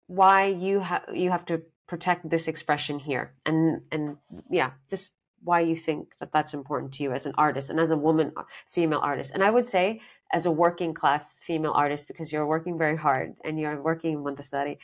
why 0.07 0.45
you 0.45 0.79
have 0.79 1.03
you 1.13 1.29
have 1.29 1.45
to 1.45 1.61
protect 1.89 2.29
this 2.29 2.47
expression 2.47 2.99
here. 2.99 3.33
And 3.45 3.81
and 3.91 4.17
yeah 4.49 4.71
just 4.89 5.11
why 5.41 5.61
you 5.61 5.75
think 5.75 6.13
that 6.19 6.31
that's 6.31 6.53
important 6.53 6.93
to 6.93 7.03
you 7.03 7.11
as 7.13 7.25
an 7.25 7.33
artist 7.37 7.69
and 7.69 7.79
as 7.79 7.91
a 7.91 7.97
woman 7.97 8.31
uh, 8.37 8.43
female 8.67 8.99
artist. 9.11 9.31
And 9.33 9.43
i 9.43 9.49
would 9.55 9.67
say 9.75 10.01
as 10.31 10.45
a 10.45 10.51
working 10.51 10.93
class 10.93 11.23
female 11.41 11.71
artist 11.83 12.07
because 12.07 12.31
you're 12.31 12.45
working 12.55 12.77
very 12.77 12.97
hard 12.97 13.35
and 13.43 13.59
you're 13.59 13.81
working 13.81 14.13
in 14.13 14.23
montessori 14.23 14.77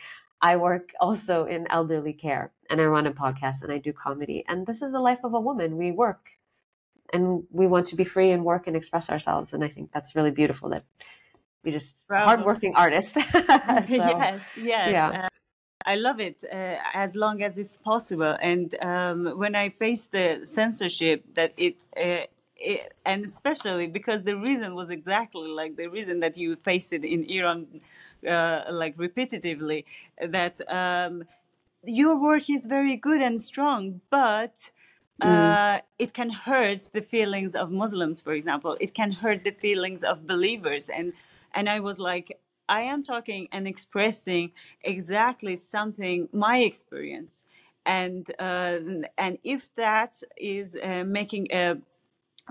i 0.50 0.56
work 0.56 0.86
also 1.00 1.44
in 1.44 1.60
elderly 1.70 2.12
care 2.12 2.44
and 2.68 2.80
i 2.80 2.84
run 2.84 3.06
a 3.06 3.12
podcast 3.24 3.62
and 3.62 3.70
i 3.76 3.78
do 3.78 3.92
comedy. 3.92 4.38
And 4.48 4.66
this 4.66 4.82
is 4.82 4.90
the 4.96 5.04
life 5.08 5.22
of 5.28 5.32
a 5.34 5.40
woman. 5.48 5.76
We 5.76 5.92
work 5.92 6.22
and 7.12 7.44
we 7.60 7.66
want 7.74 7.86
to 7.90 7.96
be 8.02 8.06
free 8.14 8.30
and 8.34 8.44
work 8.52 8.66
and 8.66 8.74
express 8.76 9.06
ourselves. 9.14 9.52
And 9.54 9.62
i 9.68 9.70
think 9.74 9.92
that's 9.94 10.16
really 10.16 10.34
beautiful 10.40 10.68
that 10.74 10.84
we 11.62 11.70
just 11.78 12.06
Bravo. 12.08 12.26
hardworking 12.30 12.74
artist. 12.84 13.14
So, 13.94 14.04
yes. 14.22 14.40
yes 14.56 14.92
yeah. 14.96 15.08
Uh, 15.24 15.35
I 15.86 15.96
love 15.96 16.20
it 16.20 16.44
uh, 16.52 16.76
as 16.94 17.14
long 17.16 17.42
as 17.42 17.58
it's 17.58 17.76
possible. 17.76 18.36
And 18.42 18.74
um, 18.82 19.38
when 19.38 19.54
I 19.56 19.70
face 19.70 20.06
the 20.06 20.40
censorship, 20.44 21.24
that 21.34 21.54
it, 21.56 21.76
uh, 21.96 22.26
it, 22.56 22.94
and 23.06 23.24
especially 23.24 23.86
because 23.88 24.24
the 24.24 24.36
reason 24.36 24.74
was 24.74 24.90
exactly 24.90 25.48
like 25.48 25.76
the 25.76 25.88
reason 25.88 26.20
that 26.20 26.36
you 26.36 26.56
face 26.56 26.92
it 26.92 27.04
in 27.04 27.24
Iran, 27.24 27.68
uh, 28.28 28.64
like 28.72 28.96
repetitively, 28.96 29.84
that 30.20 30.60
um, 30.70 31.24
your 31.84 32.20
work 32.20 32.50
is 32.50 32.66
very 32.66 32.96
good 32.96 33.22
and 33.22 33.40
strong, 33.40 34.00
but 34.10 34.70
Mm. 35.20 35.56
uh, 35.56 35.80
it 35.98 36.12
can 36.12 36.28
hurt 36.30 36.90
the 36.92 37.00
feelings 37.00 37.54
of 37.54 37.70
Muslims, 37.70 38.20
for 38.20 38.34
example. 38.34 38.76
It 38.80 38.92
can 38.94 39.12
hurt 39.12 39.44
the 39.44 39.52
feelings 39.52 40.04
of 40.04 40.26
believers, 40.26 40.90
and 40.90 41.14
and 41.54 41.70
I 41.70 41.80
was 41.80 41.98
like, 41.98 42.38
I 42.68 42.82
am 42.82 43.02
talking 43.02 43.48
and 43.52 43.66
expressing 43.68 44.52
exactly 44.82 45.56
something 45.56 46.28
my 46.32 46.58
experience, 46.58 47.44
and 47.86 48.30
uh, 48.38 48.78
and 49.18 49.38
if 49.44 49.74
that 49.76 50.22
is 50.36 50.76
uh, 50.82 51.04
making 51.06 51.48
a 51.52 51.78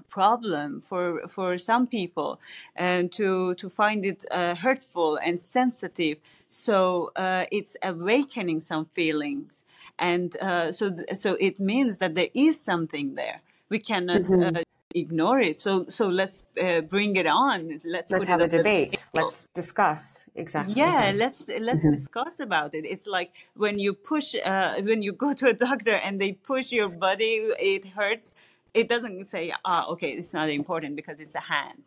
problem 0.10 0.80
for 0.80 1.28
for 1.28 1.58
some 1.58 1.88
people 1.88 2.40
and 2.76 3.12
to 3.14 3.56
to 3.56 3.70
find 3.70 4.06
it 4.06 4.26
uh, 4.32 4.56
hurtful 4.56 5.18
and 5.24 5.40
sensitive 5.40 6.18
so 6.48 7.12
uh, 7.16 7.46
it's 7.52 7.76
awakening 7.84 8.60
some 8.60 8.86
feelings. 8.86 9.64
And 10.00 10.38
uh, 10.42 10.72
so 10.72 10.92
th- 10.92 11.18
so 11.18 11.38
it 11.40 11.60
means 11.60 11.98
that 12.00 12.16
there 12.16 12.30
is 12.36 12.60
something 12.60 13.16
there. 13.16 13.42
We 13.70 13.80
cannot 13.80 14.24
Mhm. 14.30 14.65
Uh, 14.96 15.00
ignore 15.02 15.40
it 15.40 15.60
so 15.60 15.86
so 15.88 16.08
let's 16.08 16.44
uh, 16.62 16.82
bring 16.82 17.16
it 17.16 17.28
on 17.28 17.82
let's, 17.86 18.12
Let's 18.12 18.28
have 18.28 18.42
a 18.42 18.48
debate. 18.48 19.04
Let's 19.14 19.48
discuss. 19.54 20.26
Exactly. 20.36 20.76
yeah 20.76 21.12
let's 21.16 21.48
let's 21.62 21.84
Mhm. 21.84 21.92
discuss 21.92 22.40
about 22.40 22.74
it 22.74 22.86
it's 22.86 23.08
like 23.08 23.32
when 23.56 23.80
you 23.80 23.94
push 23.94 24.36
uh, 24.44 24.76
when 24.82 25.02
you 25.02 25.12
go 25.14 25.34
to 25.34 25.50
a 25.50 25.54
doctor 25.54 25.96
and 25.96 26.20
they 26.22 26.34
push 26.34 26.72
your 26.72 26.90
body 26.90 27.50
it 27.60 27.86
hurts 27.88 28.36
it 28.74 28.88
doesn't 28.90 29.26
say 29.28 29.54
ah 29.66 29.86
okay 29.88 30.12
it's 30.12 30.34
not 30.34 30.50
important 30.50 30.96
because 30.96 31.20
it's 31.20 31.36
a 31.36 31.40
hand 31.42 31.84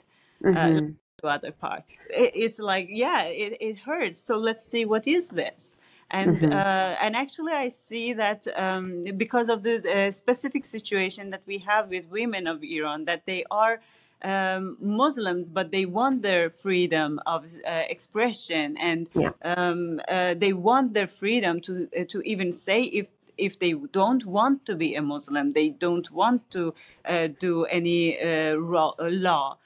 uh, 0.54 0.70
Mhm. 0.70 0.96
the 1.22 1.28
other 1.28 1.52
part 1.52 1.84
it, 2.10 2.32
it's 2.34 2.58
like 2.58 2.88
yeah 2.90 3.24
it, 3.24 3.56
it 3.60 3.76
hurts 3.78 4.20
so 4.20 4.38
let's 4.38 4.64
see 4.64 4.84
what 4.84 5.06
is 5.06 5.28
this 5.28 5.76
and 6.10 6.42
Mhm. 6.42 6.52
uh, 6.52 6.96
and 7.00 7.16
actually 7.16 7.52
i 7.52 7.68
see 7.68 8.12
that 8.12 8.46
um, 8.56 9.04
because 9.16 9.48
of 9.48 9.62
the 9.62 9.76
uh, 9.84 10.10
specific 10.10 10.64
situation 10.64 11.30
that 11.30 11.42
we 11.46 11.58
have 11.58 11.88
with 11.90 12.06
women 12.10 12.46
of 12.46 12.62
iran 12.62 13.04
that 13.04 13.26
they 13.26 13.44
are 13.50 13.80
um, 14.22 14.76
muslims 14.80 15.50
but 15.50 15.70
they 15.70 15.84
want 15.86 16.22
their 16.22 16.50
freedom 16.50 17.20
of 17.26 17.44
uh, 17.44 17.82
expression 17.88 18.76
and 18.78 19.08
Yeah. 19.14 19.32
um, 19.42 20.00
uh, 20.08 20.34
they 20.34 20.52
want 20.52 20.94
their 20.94 21.06
freedom 21.06 21.60
to 21.60 21.88
uh, 21.98 22.04
to 22.08 22.20
even 22.22 22.52
say 22.52 22.82
if 22.82 23.08
if 23.36 23.58
they 23.58 23.72
don't 23.92 24.26
want 24.26 24.66
to 24.66 24.74
be 24.74 24.96
a 24.96 25.02
Muslim, 25.02 25.52
they 25.52 25.70
don't 25.70 26.10
want 26.10 26.50
to 26.50 26.74
uh, 27.04 27.28
do 27.38 27.64
any 27.66 28.20
uh, 28.20 28.56
law 28.56 29.56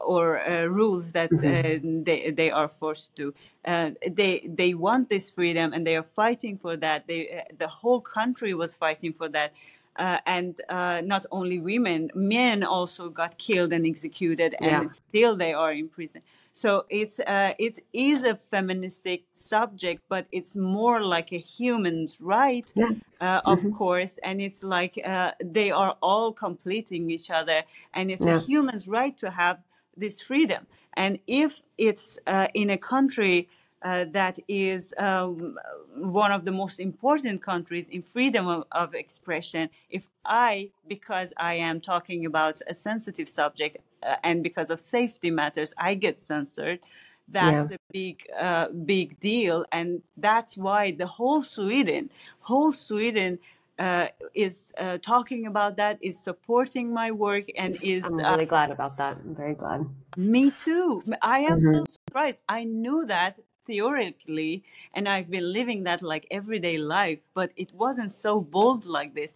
or 0.00 0.40
uh, 0.40 0.64
rules 0.66 1.12
that 1.12 1.32
uh, 1.42 1.78
they 1.82 2.30
they 2.30 2.50
are 2.50 2.68
forced 2.68 3.14
to. 3.16 3.34
Uh, 3.64 3.90
they 4.10 4.40
they 4.48 4.74
want 4.74 5.08
this 5.08 5.30
freedom 5.30 5.72
and 5.72 5.86
they 5.86 5.96
are 5.96 6.02
fighting 6.02 6.58
for 6.58 6.76
that. 6.76 7.06
They 7.06 7.38
uh, 7.38 7.54
the 7.58 7.68
whole 7.68 8.00
country 8.00 8.54
was 8.54 8.74
fighting 8.74 9.12
for 9.12 9.28
that. 9.30 9.52
Uh, 9.96 10.18
and 10.24 10.60
uh, 10.70 11.02
not 11.04 11.26
only 11.30 11.58
women, 11.58 12.10
men 12.14 12.62
also 12.64 13.10
got 13.10 13.36
killed 13.38 13.72
and 13.72 13.86
executed, 13.86 14.54
and 14.62 14.80
Yeah. 14.80 14.92
still 14.92 15.36
they 15.36 15.52
are 15.52 15.72
in 15.72 15.88
prison. 15.88 16.22
So 16.52 16.86
it's 16.88 17.20
uh, 17.20 17.52
it 17.58 17.80
is 17.92 18.24
a 18.24 18.36
feministic 18.36 19.24
subject, 19.32 20.02
but 20.08 20.26
it's 20.32 20.56
more 20.56 21.02
like 21.02 21.32
a 21.32 21.38
human's 21.38 22.20
right, 22.20 22.72
Yeah. 22.74 22.90
uh, 23.20 23.40
of 23.44 23.68
Mhm. 23.68 23.70
course, 23.70 24.18
and 24.22 24.40
it's 24.40 24.64
like 24.64 24.98
uh, 25.04 25.32
they 25.44 25.70
are 25.70 25.96
all 26.02 26.32
completing 26.32 27.10
each 27.10 27.30
other, 27.30 27.62
and 27.94 28.10
it's 28.10 28.26
a 28.26 28.32
human's 28.32 28.88
right 28.88 29.16
to 29.18 29.30
have 29.30 29.62
this 29.96 30.20
freedom. 30.22 30.66
And 30.94 31.18
if 31.26 31.62
it's 31.78 32.18
uh, 32.26 32.48
in 32.54 32.70
a 32.70 32.78
country 32.78 33.48
uh, 33.82 34.04
that 34.10 34.38
is 34.48 34.94
um, 34.98 35.58
one 35.96 36.32
of 36.32 36.44
the 36.44 36.52
most 36.52 36.80
important 36.80 37.42
countries 37.42 37.88
in 37.88 38.02
freedom 38.02 38.46
of, 38.46 38.64
of 38.72 38.94
expression, 38.94 39.68
if 39.90 40.08
I, 40.24 40.70
because 40.86 41.32
I 41.36 41.54
am 41.54 41.80
talking 41.80 42.24
about 42.26 42.60
a 42.66 42.74
sensitive 42.74 43.28
subject 43.28 43.78
uh, 44.02 44.16
and 44.22 44.42
because 44.42 44.70
of 44.70 44.80
safety 44.80 45.30
matters, 45.30 45.74
I 45.78 45.94
get 45.94 46.20
censored, 46.20 46.80
that's 47.28 47.70
a 47.70 47.78
big, 47.92 48.26
uh, 48.38 48.68
big 48.68 49.18
deal. 49.20 49.64
And 49.72 50.02
that's 50.16 50.56
why 50.56 50.90
the 50.92 51.06
whole 51.06 51.42
Sweden, 51.42 52.10
whole 52.40 52.72
Sweden, 52.72 53.38
uh, 53.78 54.08
is 54.34 54.72
uh, 54.78 54.98
talking 54.98 55.46
about 55.46 55.76
that, 55.76 55.98
is 56.02 56.18
supporting 56.22 56.92
my 56.92 57.10
work, 57.10 57.46
and 57.56 57.76
is 57.80 58.04
I'm 58.04 58.24
uh, 58.24 58.36
really 58.36 58.46
glad 58.46 58.70
about 58.70 58.96
that. 58.98 59.16
I'm 59.16 59.34
very 59.34 59.54
glad. 59.54 59.88
me 60.16 60.50
too. 60.50 61.04
I 61.22 61.40
am 61.40 61.62
Mhm. 61.62 61.62
so 61.62 61.84
surprised. 61.86 62.38
I 62.48 62.64
knew 62.64 63.06
that 63.06 63.38
theoretically, 63.66 64.64
and 64.94 65.08
I've 65.08 65.30
been 65.30 65.52
living 65.52 65.84
that 65.84 66.02
like 66.02 66.26
everyday 66.30 66.78
life, 66.78 67.20
but 67.34 67.52
it 67.56 67.72
wasn't 67.74 68.12
so 68.12 68.40
bold 68.40 68.86
like 68.86 69.14
this. 69.14 69.34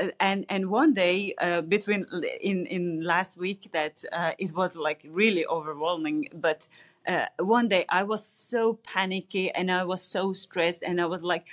Uh, 0.00 0.08
and 0.20 0.44
and 0.48 0.70
one 0.70 0.92
day 0.94 1.34
uh, 1.40 1.60
between 1.62 2.06
in 2.40 2.66
in 2.66 3.02
last 3.04 3.36
week 3.36 3.70
that 3.72 4.04
uh, 4.12 4.32
it 4.38 4.54
was 4.54 4.74
like 4.76 5.02
really 5.08 5.46
overwhelming. 5.46 6.28
But 6.34 6.68
uh, 7.06 7.26
one 7.38 7.68
day 7.68 7.84
I 7.88 8.02
was 8.02 8.26
so 8.26 8.74
panicky 8.82 9.50
and 9.52 9.70
I 9.70 9.84
was 9.84 10.02
so 10.02 10.32
stressed, 10.32 10.82
and 10.82 11.00
I 11.00 11.06
was 11.06 11.22
like, 11.22 11.46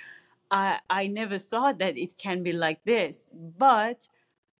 I 0.50 0.80
I 0.90 1.06
never 1.08 1.38
thought 1.38 1.78
that 1.78 1.96
it 1.96 2.18
can 2.18 2.42
be 2.42 2.52
like 2.52 2.84
this, 2.84 3.30
but 3.58 4.08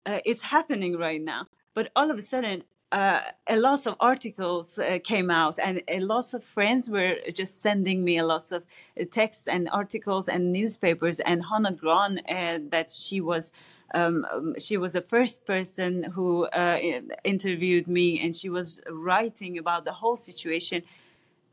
uh, 0.06 0.20
it's 0.24 0.42
happening 0.42 0.96
right 0.98 1.20
now. 1.22 1.46
But 1.74 1.90
all 1.96 2.10
of 2.10 2.18
a 2.18 2.22
sudden, 2.22 2.64
uh, 2.92 3.20
a 3.48 3.56
lot 3.56 3.86
of 3.86 3.96
articles 3.98 4.78
uh, 4.78 4.98
came 5.02 5.30
out, 5.30 5.58
and 5.58 5.82
a 5.88 6.00
lot 6.00 6.34
of 6.34 6.44
friends 6.44 6.88
were 6.88 7.16
just 7.32 7.60
sending 7.60 8.04
me 8.04 8.18
a 8.18 8.24
lot 8.24 8.52
of 8.52 8.62
uh, 9.00 9.04
text 9.10 9.48
and 9.48 9.68
articles 9.72 10.28
and 10.28 10.52
newspapers. 10.52 11.18
And 11.20 11.44
Hannah 11.44 11.72
Gran, 11.72 12.20
uh, 12.28 12.58
that 12.70 12.92
she 12.92 13.20
was. 13.20 13.52
Um, 13.94 14.24
um, 14.32 14.54
she 14.58 14.78
was 14.78 14.94
the 14.94 15.02
first 15.02 15.44
person 15.44 16.04
who 16.04 16.46
uh, 16.46 16.78
interviewed 17.24 17.86
me, 17.86 18.24
and 18.24 18.34
she 18.34 18.48
was 18.48 18.80
writing 18.88 19.58
about 19.58 19.84
the 19.84 19.92
whole 19.92 20.16
situation 20.16 20.82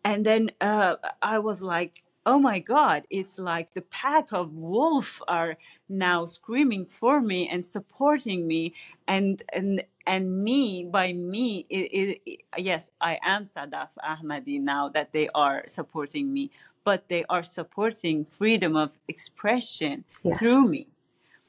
and 0.03 0.25
then 0.25 0.49
uh, 0.61 0.95
I 1.21 1.39
was 1.39 1.61
like, 1.61 2.03
"Oh 2.31 2.37
my 2.37 2.59
God! 2.59 2.99
It's 3.09 3.39
like 3.39 3.73
the 3.73 3.81
pack 3.81 4.31
of 4.33 4.53
wolf 4.53 5.19
are 5.27 5.57
now 5.89 6.19
screaming 6.27 6.85
for 6.85 7.21
me 7.21 7.47
and 7.49 7.65
supporting 7.65 8.45
me, 8.45 8.73
and 9.07 9.41
and 9.51 9.83
and 10.05 10.43
me 10.43 10.85
by 10.85 11.13
me, 11.13 11.65
it, 11.69 11.85
it, 11.99 12.21
it- 12.25 12.41
yes, 12.69 12.91
I 13.01 13.13
am 13.23 13.45
Sadaf 13.45 13.89
Ahmadi 14.11 14.59
now 14.61 14.89
that 14.89 15.11
they 15.11 15.27
are 15.33 15.63
supporting 15.67 16.31
me, 16.31 16.51
but 16.83 17.09
they 17.09 17.23
are 17.29 17.43
supporting 17.43 18.25
freedom 18.25 18.75
of 18.75 18.89
expression 19.07 20.05
Yes. 20.23 20.37
through 20.39 20.67
me 20.67 20.87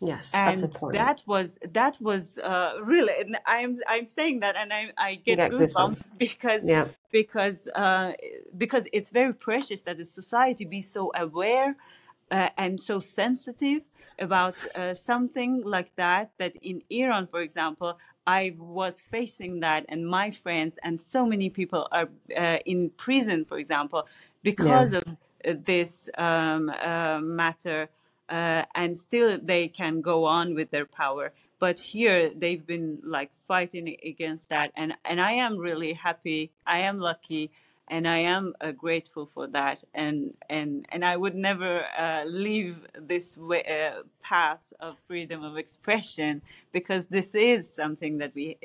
Yes, 0.00 0.40
that's 0.44 0.62
and 0.62 0.64
important. 0.64 1.04
that 1.04 1.22
was 1.26 1.58
that 1.72 1.98
was 2.00 2.38
uh, 2.38 2.74
really 2.82 3.12
and 3.20 3.38
i'm 3.46 3.76
i'm 3.88 4.06
saying 4.06 4.40
that 4.40 4.56
and 4.56 4.72
i 4.72 4.92
i 4.98 5.14
You 5.26 5.36
get 5.36 5.50
goosebumps 5.50 5.74
goosebumps. 5.74 6.02
because 6.18 6.68
Yeah. 6.68 6.86
because 7.12 7.68
uh, 7.74 8.12
because 8.56 8.88
it's 8.92 9.10
very 9.10 9.34
precious 9.34 9.82
that 9.82 9.98
the 9.98 10.04
society 10.04 10.64
be 10.64 10.80
so 10.80 11.10
aware 11.14 11.76
uh, 12.30 12.48
and 12.56 12.80
so 12.80 13.00
sensitive 13.00 13.90
about 14.18 14.64
uh, 14.74 14.94
something 14.94 15.62
like 15.64 15.94
that 15.96 16.30
that 16.38 16.54
in 16.62 16.82
iran 16.90 17.26
for 17.26 17.40
example 17.40 17.98
i 18.26 18.54
was 18.58 19.00
facing 19.00 19.60
that 19.60 19.84
and 19.88 20.06
my 20.06 20.30
friends 20.30 20.78
and 20.82 21.02
so 21.02 21.26
many 21.26 21.50
people 21.50 21.88
are 21.92 22.08
uh, 22.36 22.58
in 22.64 22.90
prison 22.96 23.44
for 23.44 23.58
example 23.58 24.06
because 24.42 24.92
of 24.92 25.02
uh, 25.08 25.54
this 25.64 26.08
um, 26.18 26.70
uh, 26.82 27.18
matter 27.22 27.88
uh, 28.31 28.64
and 28.75 28.97
still 28.99 29.38
they 29.43 29.69
can 29.69 30.03
go 30.03 30.25
on 30.27 30.55
with 30.55 30.71
their 30.73 30.87
power. 30.87 31.33
But 31.61 31.81
here 31.81 32.31
they've 32.35 32.66
been 32.66 33.01
like 33.05 33.33
fighting 33.49 33.97
against 34.05 34.51
that. 34.51 34.73
And 34.77 34.95
and 35.05 35.21
i 35.21 35.33
am 35.33 35.59
really 35.59 35.95
happy. 35.95 36.53
I 36.66 36.81
am 36.81 37.01
lucky. 37.01 37.51
And 37.88 38.09
i 38.09 38.19
am 38.19 38.55
uh, 38.62 38.73
grateful 38.73 39.27
for 39.27 39.49
that. 39.49 39.85
And 39.95 40.35
and 40.51 40.87
and 40.90 41.05
i 41.05 41.16
would 41.16 41.37
never 41.37 41.85
uh, 41.99 42.25
leave 42.27 42.83
this 42.95 43.38
way, 43.38 43.64
uh, 43.64 44.03
path 44.23 44.73
of 44.81 44.99
freedom 45.01 45.45
of 45.45 45.59
expression 45.59 46.43
because 46.73 47.09
this 47.09 47.35
is 47.35 47.73
something 47.73 48.19
that 48.19 48.35
we 48.35 48.57